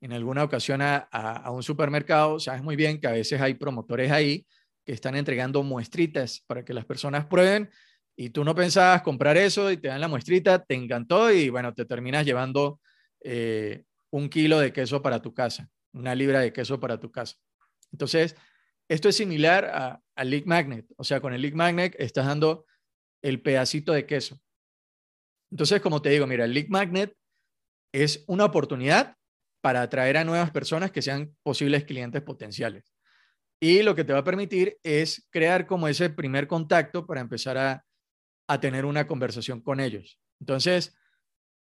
en 0.00 0.12
alguna 0.12 0.44
ocasión 0.44 0.80
a, 0.82 1.50
un 1.50 1.62
supermercado, 1.62 2.38
sabes 2.38 2.62
muy 2.62 2.76
bien 2.76 3.00
que 3.00 3.08
a 3.08 3.12
veces 3.12 3.40
hay 3.40 3.54
promotores 3.54 4.12
ahí 4.12 4.46
que 4.84 4.92
están 4.92 5.16
entregando 5.16 5.62
muestritas 5.62 6.44
para 6.46 6.64
que 6.64 6.72
las 6.72 6.84
personas 6.84 7.26
prueben 7.26 7.70
y 8.20 8.30
tú 8.30 8.42
no 8.42 8.52
pensabas 8.52 9.02
comprar 9.02 9.36
eso 9.36 9.70
y 9.70 9.76
te 9.76 9.86
dan 9.86 10.00
la 10.00 10.08
muestrita, 10.08 10.64
te 10.64 10.74
encantó 10.74 11.30
y 11.30 11.50
bueno, 11.50 11.72
te 11.72 11.84
terminas 11.84 12.26
llevando 12.26 12.80
eh, 13.20 13.84
un 14.10 14.28
kilo 14.28 14.58
de 14.58 14.72
queso 14.72 15.00
para 15.00 15.22
tu 15.22 15.32
casa, 15.32 15.70
una 15.92 16.16
libra 16.16 16.40
de 16.40 16.52
queso 16.52 16.80
para 16.80 16.98
tu 16.98 17.12
casa. 17.12 17.36
Entonces, 17.92 18.34
esto 18.88 19.08
es 19.08 19.16
similar 19.16 20.00
al 20.16 20.30
Leak 20.30 20.46
Magnet, 20.46 20.84
o 20.96 21.04
sea, 21.04 21.20
con 21.20 21.32
el 21.32 21.40
Leak 21.40 21.54
Magnet 21.54 21.94
estás 21.96 22.26
dando 22.26 22.66
el 23.22 23.40
pedacito 23.40 23.92
de 23.92 24.04
queso. 24.04 24.40
Entonces, 25.52 25.80
como 25.80 26.02
te 26.02 26.08
digo, 26.10 26.26
mira, 26.26 26.44
el 26.44 26.52
Leak 26.52 26.70
Magnet 26.70 27.14
es 27.92 28.24
una 28.26 28.46
oportunidad 28.46 29.14
para 29.60 29.82
atraer 29.82 30.16
a 30.16 30.24
nuevas 30.24 30.50
personas 30.50 30.90
que 30.90 31.02
sean 31.02 31.36
posibles 31.44 31.84
clientes 31.84 32.22
potenciales. 32.22 32.92
Y 33.60 33.82
lo 33.82 33.94
que 33.94 34.02
te 34.02 34.12
va 34.12 34.20
a 34.20 34.24
permitir 34.24 34.76
es 34.82 35.28
crear 35.30 35.68
como 35.68 35.86
ese 35.86 36.10
primer 36.10 36.48
contacto 36.48 37.06
para 37.06 37.20
empezar 37.20 37.56
a, 37.58 37.84
tener 38.60 38.84
una 38.84 39.06
conversación 39.06 39.60
con 39.60 39.80
ellos. 39.80 40.18
Entonces, 40.40 40.96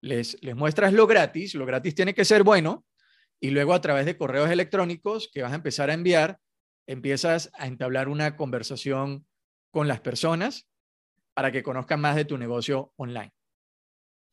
les, 0.02 0.36
les 0.42 0.56
muestras 0.56 0.92
lo 0.92 1.06
gratis, 1.06 1.54
lo 1.54 1.64
gratis 1.64 1.94
tiene 1.94 2.14
que 2.14 2.24
ser 2.24 2.42
bueno, 2.42 2.84
y 3.40 3.50
luego 3.50 3.74
a 3.74 3.80
través 3.80 4.06
de 4.06 4.16
correos 4.16 4.50
electrónicos 4.50 5.30
que 5.32 5.42
vas 5.42 5.52
a 5.52 5.56
empezar 5.56 5.90
a 5.90 5.94
enviar, 5.94 6.38
empiezas 6.86 7.50
a 7.54 7.66
entablar 7.66 8.08
una 8.08 8.36
conversación 8.36 9.26
con 9.70 9.88
las 9.88 10.00
personas 10.00 10.68
para 11.34 11.50
que 11.50 11.62
conozcan 11.62 12.00
más 12.00 12.16
de 12.16 12.24
tu 12.24 12.38
negocio 12.38 12.92
online. 12.96 13.32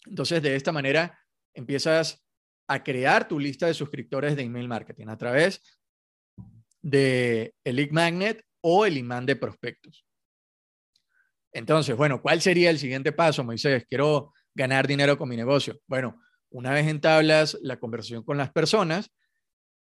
Entonces, 0.05 0.41
de 0.41 0.55
esta 0.55 0.71
manera, 0.71 1.19
empiezas 1.53 2.23
a 2.67 2.83
crear 2.83 3.27
tu 3.27 3.39
lista 3.39 3.67
de 3.67 3.73
suscriptores 3.73 4.35
de 4.35 4.43
email 4.43 4.67
marketing 4.67 5.07
a 5.07 5.17
través 5.17 5.62
de 6.81 7.55
el 7.63 7.75
lead 7.77 7.91
magnet 7.91 8.45
o 8.62 8.85
el 8.85 8.97
imán 8.97 9.25
de 9.25 9.35
prospectos. 9.35 10.05
Entonces, 11.51 11.95
bueno, 11.95 12.21
¿cuál 12.21 12.41
sería 12.41 12.69
el 12.69 12.79
siguiente 12.79 13.12
paso, 13.12 13.43
Moisés? 13.43 13.85
Quiero 13.89 14.33
ganar 14.53 14.88
dinero 14.88 15.17
con 15.17 15.29
mi 15.29 15.35
negocio. 15.35 15.79
Bueno, 15.88 16.21
una 16.49 16.71
vez 16.71 16.88
entablas 16.88 17.57
la 17.62 17.79
conversación 17.79 18.23
con 18.23 18.38
las 18.38 18.51
personas, 18.51 19.12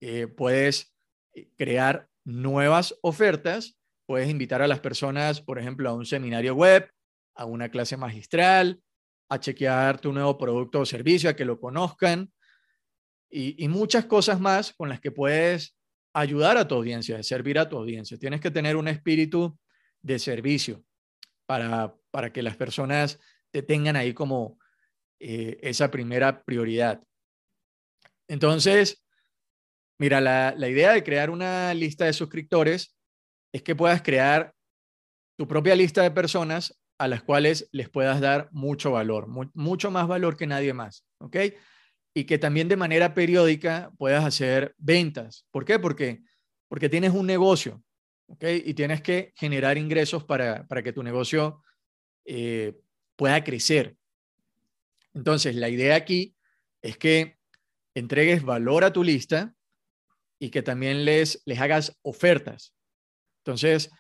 eh, 0.00 0.26
puedes 0.26 0.94
eh, 1.34 1.48
crear 1.56 2.08
nuevas 2.24 2.94
ofertas, 3.02 3.78
puedes 4.06 4.28
invitar 4.28 4.62
a 4.62 4.68
las 4.68 4.80
personas, 4.80 5.40
por 5.40 5.58
ejemplo, 5.58 5.88
a 5.88 5.94
un 5.94 6.06
seminario 6.06 6.54
web, 6.54 6.90
a 7.34 7.44
una 7.44 7.68
clase 7.68 7.96
magistral, 7.96 8.80
a 9.28 9.40
chequear 9.40 10.00
tu 10.00 10.12
nuevo 10.12 10.38
producto 10.38 10.80
o 10.80 10.86
servicio, 10.86 11.30
a 11.30 11.34
que 11.34 11.44
lo 11.44 11.60
conozcan 11.60 12.30
y, 13.28 13.68
muchas 13.68 14.06
cosas 14.06 14.40
más 14.40 14.72
con 14.72 14.88
las 14.88 15.00
que 15.00 15.10
puedes 15.10 15.76
ayudar 16.12 16.56
a 16.56 16.66
tu 16.66 16.76
audiencia, 16.76 17.22
servir 17.22 17.58
a 17.58 17.68
tu 17.68 17.76
audiencia. 17.76 18.18
Tienes 18.18 18.40
que 18.40 18.50
tener 18.50 18.76
un 18.76 18.88
espíritu 18.88 19.58
de 20.00 20.18
servicio 20.18 20.84
para, 21.46 21.94
para 22.10 22.32
que 22.32 22.42
las 22.42 22.56
personas 22.56 23.20
te 23.50 23.62
tengan 23.62 23.96
ahí 23.96 24.12
como 24.12 24.58
eh, 25.20 25.58
esa 25.62 25.90
primera 25.90 26.44
prioridad. 26.44 27.02
Entonces, 28.28 29.04
mira, 29.98 30.20
la, 30.20 30.54
la 30.56 30.68
idea 30.68 30.92
de 30.92 31.04
crear 31.04 31.30
una 31.30 31.72
lista 31.74 32.04
de 32.04 32.12
suscriptores 32.12 32.96
es 33.52 33.62
que 33.62 33.76
puedas 33.76 34.02
crear 34.02 34.54
tu 35.38 35.46
propia 35.46 35.76
lista 35.76 36.02
de 36.02 36.10
personas 36.10 36.78
a 36.98 37.08
las 37.08 37.22
cuales 37.22 37.68
les 37.72 37.88
puedas 37.88 38.20
dar 38.20 38.48
mucho 38.52 38.92
valor, 38.92 39.28
mucho 39.54 39.90
más 39.90 40.08
valor 40.08 40.36
que 40.36 40.46
nadie 40.46 40.72
más, 40.72 41.04
¿ok? 41.18 41.36
Y 42.14 42.24
que 42.24 42.38
también 42.38 42.68
de 42.68 42.76
manera 42.76 43.12
periódica 43.12 43.92
puedas 43.98 44.24
hacer 44.24 44.74
ventas. 44.78 45.46
¿Por 45.50 45.64
qué? 45.64 45.78
Porque, 45.78 46.22
porque 46.68 46.88
tienes 46.88 47.12
un 47.12 47.26
negocio, 47.26 47.82
Y 48.40 48.74
tienes 48.74 49.02
que 49.02 49.32
generar 49.36 49.78
ingresos 49.78 50.24
para, 50.24 50.66
para 50.66 50.82
que 50.82 50.92
tu 50.92 51.02
negocio 51.02 51.62
eh, 52.24 52.74
pueda 53.14 53.42
crecer. 53.44 53.96
Entonces, 55.14 55.54
la 55.54 55.68
idea 55.68 55.94
aquí 55.94 56.36
es 56.82 56.98
que 56.98 57.38
entregues 57.94 58.42
valor 58.42 58.84
a 58.84 58.92
tu 58.92 59.02
lista 59.02 59.54
y 60.38 60.50
que 60.50 60.62
también 60.62 61.04
les, 61.04 61.40
les 61.46 61.58
hagas 61.60 61.96
ofertas. 62.02 62.74
Entonces, 63.38 63.90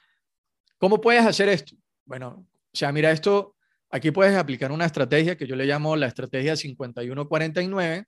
¿cómo 0.76 1.00
puedes 1.00 1.24
hacer 1.24 1.48
esto? 1.48 1.76
Bueno, 2.04 2.46
o 2.72 2.76
sea, 2.76 2.92
mira, 2.92 3.10
esto, 3.10 3.56
aquí 3.90 4.10
puedes 4.10 4.36
aplicar 4.36 4.72
una 4.72 4.84
estrategia 4.84 5.36
que 5.36 5.46
yo 5.46 5.56
le 5.56 5.64
llamo 5.64 5.96
la 5.96 6.08
estrategia 6.08 6.56
5149, 6.56 8.04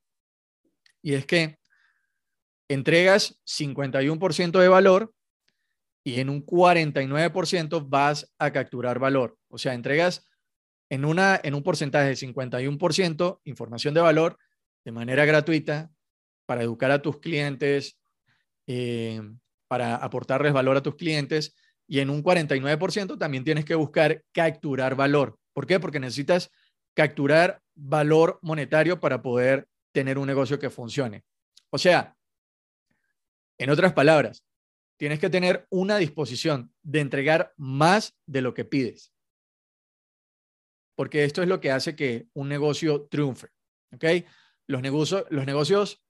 y 1.01 1.15
es 1.15 1.25
que 1.27 1.59
entregas 2.69 3.41
51% 3.47 4.59
de 4.59 4.69
valor 4.69 5.15
y 6.09 6.21
en 6.21 6.31
un 6.31 6.43
49% 6.43 7.87
vas 7.87 8.33
a 8.39 8.51
capturar 8.51 8.99
valor. 8.99 9.37
O 9.49 9.59
sea, 9.59 9.75
entregas 9.75 10.27
en, 10.89 11.05
una, 11.05 11.39
en 11.43 11.53
un 11.53 11.63
porcentaje 11.63 12.09
de 12.09 12.15
51% 12.15 13.41
información 13.45 13.93
de 13.93 14.01
valor 14.01 14.39
de 14.87 14.93
manera 14.93 15.27
gratuita 15.27 15.91
para 16.47 16.63
educar 16.63 16.91
a 16.93 17.03
tus 17.03 17.19
clientes, 17.21 17.99
eh, 18.67 19.21
para 19.69 19.97
aportarles 19.97 20.55
valor 20.55 20.79
a 20.79 20.83
tus 20.83 20.95
clientes 20.95 21.55
y 21.87 22.01
en 22.01 22.09
un 22.09 22.25
49% 22.25 23.19
también 23.19 23.45
tienes 23.45 23.67
que 23.67 23.75
buscar 23.75 24.25
capturar 24.33 24.95
valor. 24.95 25.39
¿Por 25.53 25.67
qué? 25.67 25.79
Porque 25.79 26.01
necesitas 26.01 26.51
capturar 26.95 27.61
valor 27.75 28.39
monetario 28.41 28.99
para 28.99 29.21
poder 29.21 29.69
tener 29.93 30.17
un 30.17 30.27
negocio 30.27 30.59
que 30.59 30.71
funcione. 30.71 31.23
O 31.69 31.77
sea, 31.77 32.17
en 33.59 33.69
otras 33.69 33.93
palabras, 33.93 34.43
tienes 34.99 35.21
que 35.21 35.31
tener 35.31 35.67
una 35.71 35.97
disposición 35.97 36.75
de 36.83 37.01
entregar 37.01 37.55
más 37.57 38.19
de 38.27 38.43
lo 38.43 38.53
que 38.53 38.65
pides. 38.65 39.15
Porque 40.95 41.25
esto 41.25 41.41
es 41.43 41.49
lo 41.49 41.61
que 41.61 41.71
hace 41.71 41.97
que 41.97 42.29
un 42.35 42.49
negocio 42.49 43.07
triunfe. 43.07 43.49
¿Ok? 43.93 44.05
Los 44.67 44.83
negocios, 44.83 45.25
los 45.31 45.47
negocios 45.47 46.03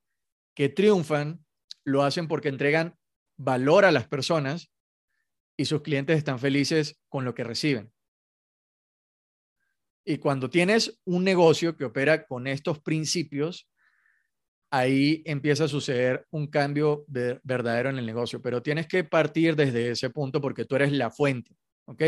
que 0.54 0.68
triunfan 0.68 1.44
lo 1.84 2.02
hacen 2.02 2.26
porque 2.26 2.48
entregan 2.48 2.98
valor 3.36 3.84
a 3.84 3.92
las 3.92 4.08
personas 4.08 4.72
y 5.56 5.66
sus 5.66 5.82
clientes 5.82 6.16
están 6.16 6.38
felices 6.38 7.00
con 7.08 7.24
lo 7.24 7.34
que 7.34 7.44
reciben. 7.44 7.92
Y 10.04 10.16
cuando 10.18 10.48
tienes 10.48 10.98
un 11.04 11.22
negocio 11.22 11.76
que 11.76 11.84
opera 11.84 12.26
con 12.26 12.46
estos 12.46 12.80
principios, 12.80 13.68
ahí 14.70 15.22
empieza 15.24 15.64
a 15.64 15.68
suceder 15.68 16.26
un 16.30 16.46
cambio 16.46 17.04
verdadero 17.06 17.90
en 17.90 17.98
el 17.98 18.06
negocio, 18.06 18.42
pero 18.42 18.62
tienes 18.62 18.86
que 18.86 19.04
partir 19.04 19.56
desde 19.56 19.90
ese 19.90 20.10
punto 20.10 20.40
porque 20.40 20.64
tú 20.64 20.76
eres 20.76 20.92
la 20.92 21.10
fuente, 21.10 21.56
¿ok? 21.86 22.02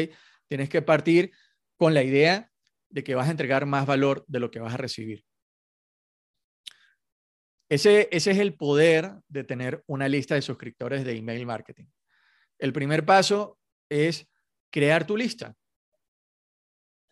Tienes 0.46 0.68
que 0.68 0.82
partir 0.82 1.32
con 1.76 1.94
la 1.94 2.02
idea 2.02 2.50
de 2.90 3.04
que 3.04 3.14
vas 3.14 3.28
a 3.28 3.30
entregar 3.30 3.66
más 3.66 3.86
valor 3.86 4.24
de 4.26 4.40
lo 4.40 4.50
que 4.50 4.60
vas 4.60 4.74
a 4.74 4.78
recibir. 4.78 5.24
Ese, 7.70 8.08
ese 8.10 8.32
es 8.32 8.38
el 8.38 8.54
poder 8.54 9.12
de 9.28 9.44
tener 9.44 9.82
una 9.86 10.08
lista 10.08 10.34
de 10.34 10.42
suscriptores 10.42 11.04
de 11.04 11.16
email 11.16 11.46
marketing. 11.46 11.86
El 12.58 12.72
primer 12.72 13.06
paso 13.06 13.58
es 13.88 14.28
crear 14.70 15.06
tu 15.06 15.16
lista. 15.16 15.54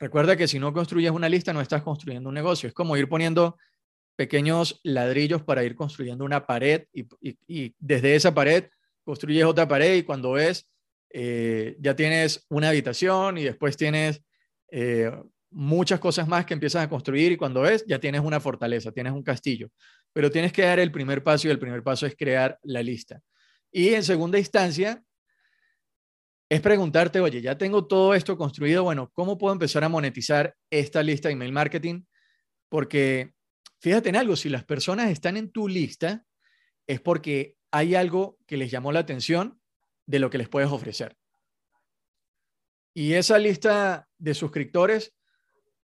Recuerda 0.01 0.37
que 0.37 0.49
si 0.49 0.59
no 0.59 0.73
construyes 0.73 1.13
una 1.13 1.29
lista, 1.29 1.53
no 1.53 1.61
estás 1.61 1.83
construyendo 1.83 2.29
un 2.29 2.35
negocio. 2.35 2.69
Es 2.69 2.75
como 2.75 2.97
ir 2.97 3.09
poniendo 3.09 3.57
pequeños 4.19 4.81
ladrillos 4.83 5.45
para 5.45 5.63
ir 5.63 5.77
construyendo 5.77 6.25
una 6.25 6.45
pared 6.45 6.87
y, 6.93 7.75
desde 7.79 8.17
esa 8.17 8.35
pared 8.35 8.65
construyes 9.05 9.45
otra 9.45 9.69
pared 9.69 9.95
y 9.95 10.03
cuando 10.03 10.33
ves, 10.33 10.69
eh, 11.11 11.77
ya 11.79 11.95
tienes 11.95 12.45
una 12.51 12.71
habitación 12.71 13.39
y 13.39 13.45
después 13.45 13.77
tienes 13.77 14.21
eh, 14.73 15.13
muchas 15.51 16.01
cosas 16.01 16.27
más 16.27 16.45
que 16.45 16.53
empiezas 16.53 16.83
a 16.83 16.89
construir 16.89 17.31
y 17.31 17.37
cuando 17.37 17.61
ves, 17.61 17.85
ya 17.87 18.01
tienes 18.01 18.21
una 18.21 18.41
fortaleza, 18.41 18.91
tienes 18.91 19.13
un 19.13 19.23
castillo. 19.23 19.71
Pero 20.13 20.33
tienes 20.33 20.53
que 20.53 20.63
dar 20.63 20.81
el 20.81 20.91
primer 20.91 21.23
paso 21.23 21.47
y 21.47 21.53
el 21.53 21.61
primer 21.61 21.85
paso 21.85 22.05
es 22.05 22.17
crear 22.17 22.59
la 22.65 22.83
lista. 22.83 23.23
Y 23.71 23.91
en 23.91 24.03
segunda 24.03 24.37
instancia, 24.37 25.01
es 26.51 26.61
preguntarte, 26.61 27.21
oye, 27.21 27.41
ya 27.41 27.57
tengo 27.57 27.87
todo 27.87 28.15
esto 28.15 28.37
construido, 28.37 28.83
bueno, 28.83 29.13
¿cómo 29.13 29.39
puedo 29.39 29.53
empezar 29.53 29.85
a 29.85 29.89
monetizar 29.89 30.57
esta 30.71 31.05
lista 31.05 31.29
de 31.29 31.35
email 31.35 31.53
marketing? 31.53 32.03
Porque 32.69 33.38
fíjate 33.81 34.09
en 34.09 34.17
algo, 34.17 34.37
si 34.37 34.49
las 34.49 34.65
personas 34.65 35.11
están 35.11 35.37
en 35.37 35.51
tu 35.51 35.69
lista, 35.69 36.25
es 36.87 37.01
porque 37.01 37.57
hay 37.71 37.95
algo 37.95 38.39
que 38.47 38.57
les 38.57 38.71
llamó 38.71 38.93
la 38.93 39.01
atención 39.01 39.61
de 40.07 40.19
lo 40.19 40.31
que 40.31 40.39
les 40.39 40.49
puedes 40.49 40.71
ofrecer. 40.71 41.17
Y 42.95 43.13
esa 43.13 43.39
lista 43.39 44.09
de 44.19 44.35
suscriptores 44.35 45.15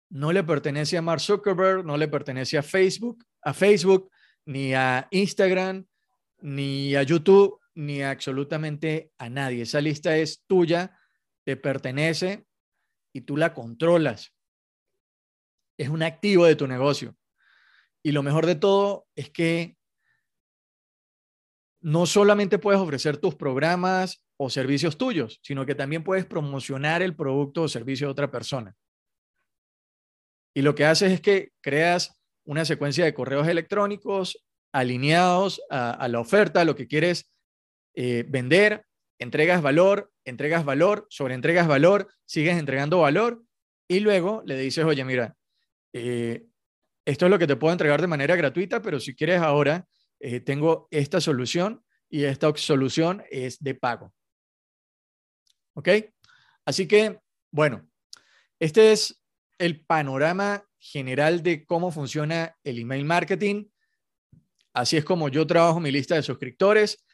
no 0.09 0.33
le 0.33 0.45
pertenece 0.45 0.97
a 0.97 1.03
Mark 1.03 1.21
Zuckerberg, 1.21 1.85
no 1.85 1.97
le 1.97 2.09
pertenece 2.09 2.57
a 2.57 2.63
Facebook, 2.63 3.25
a 3.43 3.53
Facebook, 3.53 4.11
ni 4.47 4.75
a 4.75 5.09
Instagram, 5.11 5.87
ni 6.41 6.95
a 6.95 7.03
YouTube, 7.03 7.59
ni 7.75 8.03
absolutamente 8.03 9.11
a 9.19 9.29
nadie. 9.29 9.63
Esa 9.63 9.81
lista 9.81 10.17
es 10.17 10.45
tuya, 10.47 10.99
te 11.45 11.57
pertenece 11.57 12.47
y 13.13 13.23
tú 13.23 13.37
la 13.37 13.53
controlas. 13.55 14.35
Es 15.79 15.89
un 15.89 16.03
activo 16.03 16.45
de 16.45 16.57
tu 16.57 16.67
negocio. 16.67 17.17
Y 18.03 18.13
lo 18.13 18.23
mejor 18.23 18.47
de 18.47 18.57
todo 18.57 19.07
es 19.15 19.31
que 19.31 19.77
no 21.81 22.07
solamente 22.07 22.59
puedes 22.59 22.81
ofrecer 22.81 23.17
tus 23.17 23.35
programas 23.35 24.25
o 24.37 24.51
servicios 24.51 24.97
tuyos, 24.97 25.41
sino 25.43 25.67
que 25.67 25.75
también 25.75 26.05
puedes 26.05 26.25
promocionar 26.25 27.03
el 27.03 27.15
producto 27.15 27.63
o 27.63 27.69
servicio 27.69 28.07
de 28.07 28.13
otra 28.13 28.31
persona. 28.31 28.75
Y 30.55 30.63
lo 30.63 30.75
que 30.75 30.85
haces 30.85 31.13
es 31.13 31.21
que 31.21 31.53
creas 31.61 32.21
una 32.45 32.65
secuencia 32.65 33.05
de 33.05 33.15
correos 33.15 33.49
electrónicos 33.49 34.45
alineados 34.73 35.61
a, 35.71 36.09
la 36.09 36.21
oferta, 36.21 36.63
a 36.63 36.65
lo 36.65 36.75
que 36.75 36.89
quieres 36.89 37.31
eh, 37.95 38.25
vender, 38.29 38.87
entregas 39.19 39.63
valor, 39.63 40.13
entregas 40.25 40.65
valor, 40.65 41.07
sobre 41.11 41.35
entregas 41.35 41.69
valor, 41.69 42.09
sigues 42.25 42.59
entregando 42.59 43.01
valor 43.01 43.43
y 43.89 44.01
luego 44.01 44.43
le 44.47 44.57
dices, 44.57 44.85
oye, 44.85 45.05
mira, 45.05 45.37
eh, 45.93 46.47
esto 47.05 47.27
es 47.27 47.31
lo 47.31 47.39
que 47.39 47.47
te 47.47 47.57
puedo 47.57 47.73
entregar 47.73 48.01
de 48.01 48.07
manera 48.07 48.37
gratuita, 48.37 48.81
pero 48.83 49.01
si 49.01 49.15
quieres 49.15 49.41
ahora, 49.41 49.87
eh, 50.21 50.41
tengo 50.41 50.89
esta 50.91 51.21
solución 51.21 51.85
y 52.09 52.25
esta 52.25 52.55
solución 52.57 53.25
es 53.31 53.59
de 53.63 53.75
pago. 53.75 54.13
¿Ok? 55.75 55.89
Así 56.65 56.87
que, 56.87 57.19
bueno, 57.51 57.89
este 58.61 58.93
es 58.93 59.21
el 59.59 59.85
panorama 59.85 60.65
general 60.79 61.43
de 61.43 61.65
cómo 61.65 61.91
funciona 61.91 62.57
el 62.63 62.79
email 62.79 63.05
marketing. 63.05 63.67
Así 64.73 64.97
es 64.97 65.05
como 65.05 65.29
yo 65.29 65.47
trabajo 65.47 65.81
mi 65.81 65.91
lista 65.91 66.15
de 66.15 66.23
suscriptores. 66.23 67.05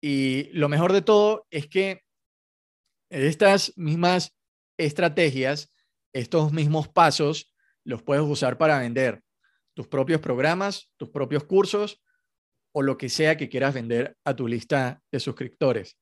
Y 0.00 0.44
lo 0.52 0.68
mejor 0.68 0.92
de 0.92 1.02
todo 1.02 1.46
es 1.50 1.66
que 1.66 2.02
estas 3.10 3.72
mismas 3.76 4.36
estrategias, 4.78 5.72
estos 6.12 6.52
mismos 6.52 6.88
pasos, 6.88 7.52
los 7.88 8.02
puedes 8.02 8.22
usar 8.22 8.58
para 8.58 8.78
vender 8.78 9.22
tus 9.74 9.88
propios 9.88 10.20
programas, 10.20 10.90
tus 10.98 11.08
propios 11.08 11.44
cursos 11.44 12.02
o 12.72 12.82
lo 12.82 12.98
que 12.98 13.08
sea 13.08 13.38
que 13.38 13.48
quieras 13.48 13.72
vender 13.72 14.14
a 14.24 14.36
tu 14.36 14.46
lista 14.46 15.00
de 15.10 15.18
suscriptores. 15.18 15.96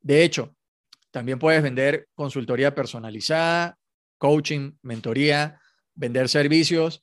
De 0.00 0.22
hecho, 0.22 0.54
también 1.10 1.38
puedes 1.38 1.62
vender 1.62 2.08
consultoría 2.14 2.74
personalizada, 2.74 3.78
coaching, 4.18 4.72
mentoría, 4.82 5.58
vender 5.94 6.28
servicios 6.28 7.02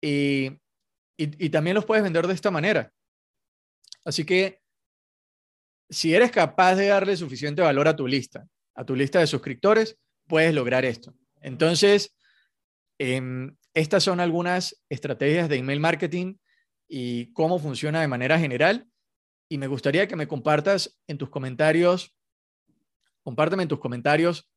y, 0.00 0.50
y 1.18 1.50
también 1.50 1.74
los 1.74 1.84
puedes 1.84 2.02
vender 2.02 2.26
de 2.26 2.34
esta 2.34 2.50
manera. 2.50 2.90
Así 4.02 4.24
que 4.24 4.62
si 5.90 6.14
eres 6.14 6.30
capaz 6.30 6.76
de 6.76 6.86
darle 6.86 7.18
suficiente 7.18 7.60
valor 7.60 7.86
a 7.86 7.96
tu 7.96 8.06
lista, 8.06 8.48
a 8.74 8.84
tu 8.86 8.96
lista 8.96 9.20
de 9.20 9.26
suscriptores, 9.26 9.98
puedes 10.26 10.54
lograr 10.54 10.86
esto. 10.86 11.14
Entonces, 11.42 12.16
em, 12.98 13.54
estas 13.74 14.04
son 14.04 14.20
algunas 14.20 14.82
estrategias 14.88 15.48
de 15.48 15.56
email 15.56 15.80
marketing 15.80 16.36
y 16.88 17.32
cómo 17.32 17.58
funciona 17.58 18.00
de 18.00 18.08
manera 18.08 18.38
general. 18.38 18.86
Y 19.48 19.58
me 19.58 19.66
gustaría 19.66 20.08
que 20.08 20.16
me 20.16 20.26
compartas 20.26 20.98
en 21.06 21.18
tus 21.18 21.28
comentarios, 21.28 22.16
compárteme 23.22 23.64
en 23.64 23.68
tus 23.68 23.80
comentarios 23.80 24.50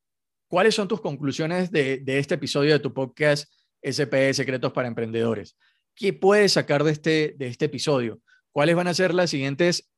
cuáles 0.48 0.74
son 0.74 0.88
tus 0.88 1.00
conclusiones 1.00 1.70
de, 1.70 1.98
de 1.98 2.18
este 2.18 2.36
episodio 2.36 2.72
de 2.72 2.78
tu 2.78 2.94
podcast 2.94 3.52
SP 3.84 4.32
Secretos 4.32 4.72
para 4.72 4.88
Emprendedores. 4.88 5.56
¿Qué 5.94 6.12
puedes 6.12 6.52
sacar 6.52 6.84
de 6.84 6.92
este, 6.92 7.34
de 7.36 7.48
este 7.48 7.66
episodio? 7.66 8.20
¿Cuáles 8.50 8.76
van 8.76 8.88
a 8.88 8.94
ser 8.94 9.12
las 9.12 9.30
siguientes 9.30 9.90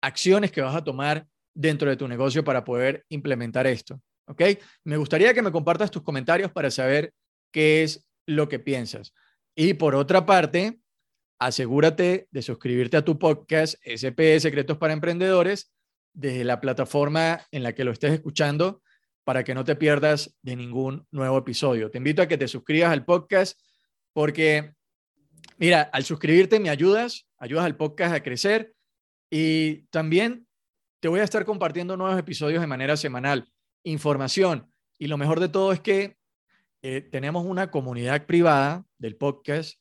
acciones 0.00 0.52
que 0.52 0.62
vas 0.62 0.74
a 0.74 0.84
tomar 0.84 1.26
dentro 1.54 1.90
de 1.90 1.96
tu 1.96 2.06
negocio 2.06 2.44
para 2.44 2.64
poder 2.64 3.04
implementar 3.08 3.66
esto. 3.66 4.00
¿Ok? 4.26 4.42
Me 4.84 4.96
gustaría 4.96 5.34
que 5.34 5.42
me 5.42 5.50
compartas 5.50 5.90
tus 5.90 6.02
comentarios 6.02 6.52
para 6.52 6.70
saber 6.70 7.12
qué 7.50 7.82
es 7.82 8.07
lo 8.28 8.48
que 8.48 8.58
piensas. 8.58 9.14
Y 9.56 9.74
por 9.74 9.94
otra 9.94 10.26
parte, 10.26 10.80
asegúrate 11.40 12.28
de 12.30 12.42
suscribirte 12.42 12.98
a 12.98 13.04
tu 13.04 13.18
podcast 13.18 13.74
SP 13.88 14.36
Secretos 14.38 14.76
para 14.76 14.92
Emprendedores 14.92 15.72
desde 16.12 16.44
la 16.44 16.60
plataforma 16.60 17.40
en 17.50 17.62
la 17.62 17.74
que 17.74 17.84
lo 17.84 17.90
estés 17.90 18.12
escuchando 18.12 18.82
para 19.24 19.44
que 19.44 19.54
no 19.54 19.64
te 19.64 19.76
pierdas 19.76 20.36
de 20.42 20.56
ningún 20.56 21.06
nuevo 21.10 21.38
episodio. 21.38 21.90
Te 21.90 21.98
invito 21.98 22.20
a 22.20 22.28
que 22.28 22.36
te 22.36 22.48
suscribas 22.48 22.92
al 22.92 23.06
podcast 23.06 23.58
porque, 24.12 24.74
mira, 25.56 25.82
al 25.82 26.04
suscribirte 26.04 26.60
me 26.60 26.68
ayudas, 26.68 27.26
ayudas 27.38 27.64
al 27.64 27.76
podcast 27.76 28.14
a 28.14 28.22
crecer 28.22 28.74
y 29.30 29.86
también 29.88 30.46
te 31.00 31.08
voy 31.08 31.20
a 31.20 31.24
estar 31.24 31.46
compartiendo 31.46 31.96
nuevos 31.96 32.18
episodios 32.18 32.60
de 32.60 32.66
manera 32.66 32.96
semanal, 32.96 33.50
información. 33.84 34.70
Y 34.98 35.06
lo 35.06 35.16
mejor 35.16 35.40
de 35.40 35.48
todo 35.48 35.72
es 35.72 35.80
que 35.80 36.17
eh, 36.82 37.00
tenemos 37.00 37.44
una 37.44 37.70
comunidad 37.70 38.26
privada 38.26 38.84
del 38.98 39.16
podcast 39.16 39.80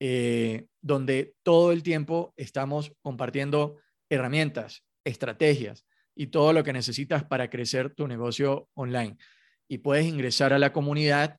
eh, 0.00 0.66
donde 0.80 1.34
todo 1.42 1.72
el 1.72 1.82
tiempo 1.82 2.32
estamos 2.36 2.92
compartiendo 3.02 3.76
herramientas, 4.08 4.84
estrategias 5.04 5.84
y 6.14 6.28
todo 6.28 6.52
lo 6.52 6.62
que 6.64 6.72
necesitas 6.72 7.24
para 7.24 7.50
crecer 7.50 7.94
tu 7.94 8.08
negocio 8.08 8.68
online. 8.74 9.16
Y 9.68 9.78
puedes 9.78 10.06
ingresar 10.06 10.52
a 10.52 10.58
la 10.58 10.72
comunidad 10.72 11.38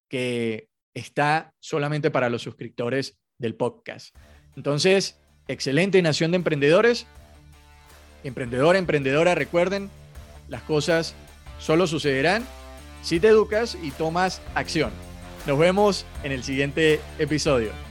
que 0.10 0.70
está 0.94 1.54
solamente 1.60 2.12
para 2.12 2.30
los 2.30 2.42
suscriptores 2.42 3.20
del 3.38 3.56
podcast. 3.56 4.16
Entonces, 4.56 5.20
excelente 5.48 6.02
nación 6.02 6.32
de 6.32 6.38
emprendedores. 6.38 7.08
Emprendedor, 8.24 8.76
emprendedora, 8.76 9.36
recuerden, 9.36 9.90
las 10.48 10.64
cosas 10.64 11.16
solo 11.60 11.88
sucederán 11.88 12.46
si 13.02 13.20
te 13.20 13.28
educas 13.28 13.78
y 13.82 13.92
tomas 13.92 14.42
acción. 14.56 14.92
Nos 15.48 15.58
vemos 15.58 16.06
en 16.24 16.32
el 16.32 16.44
siguiente 16.44 17.00
episodio. 17.18 17.91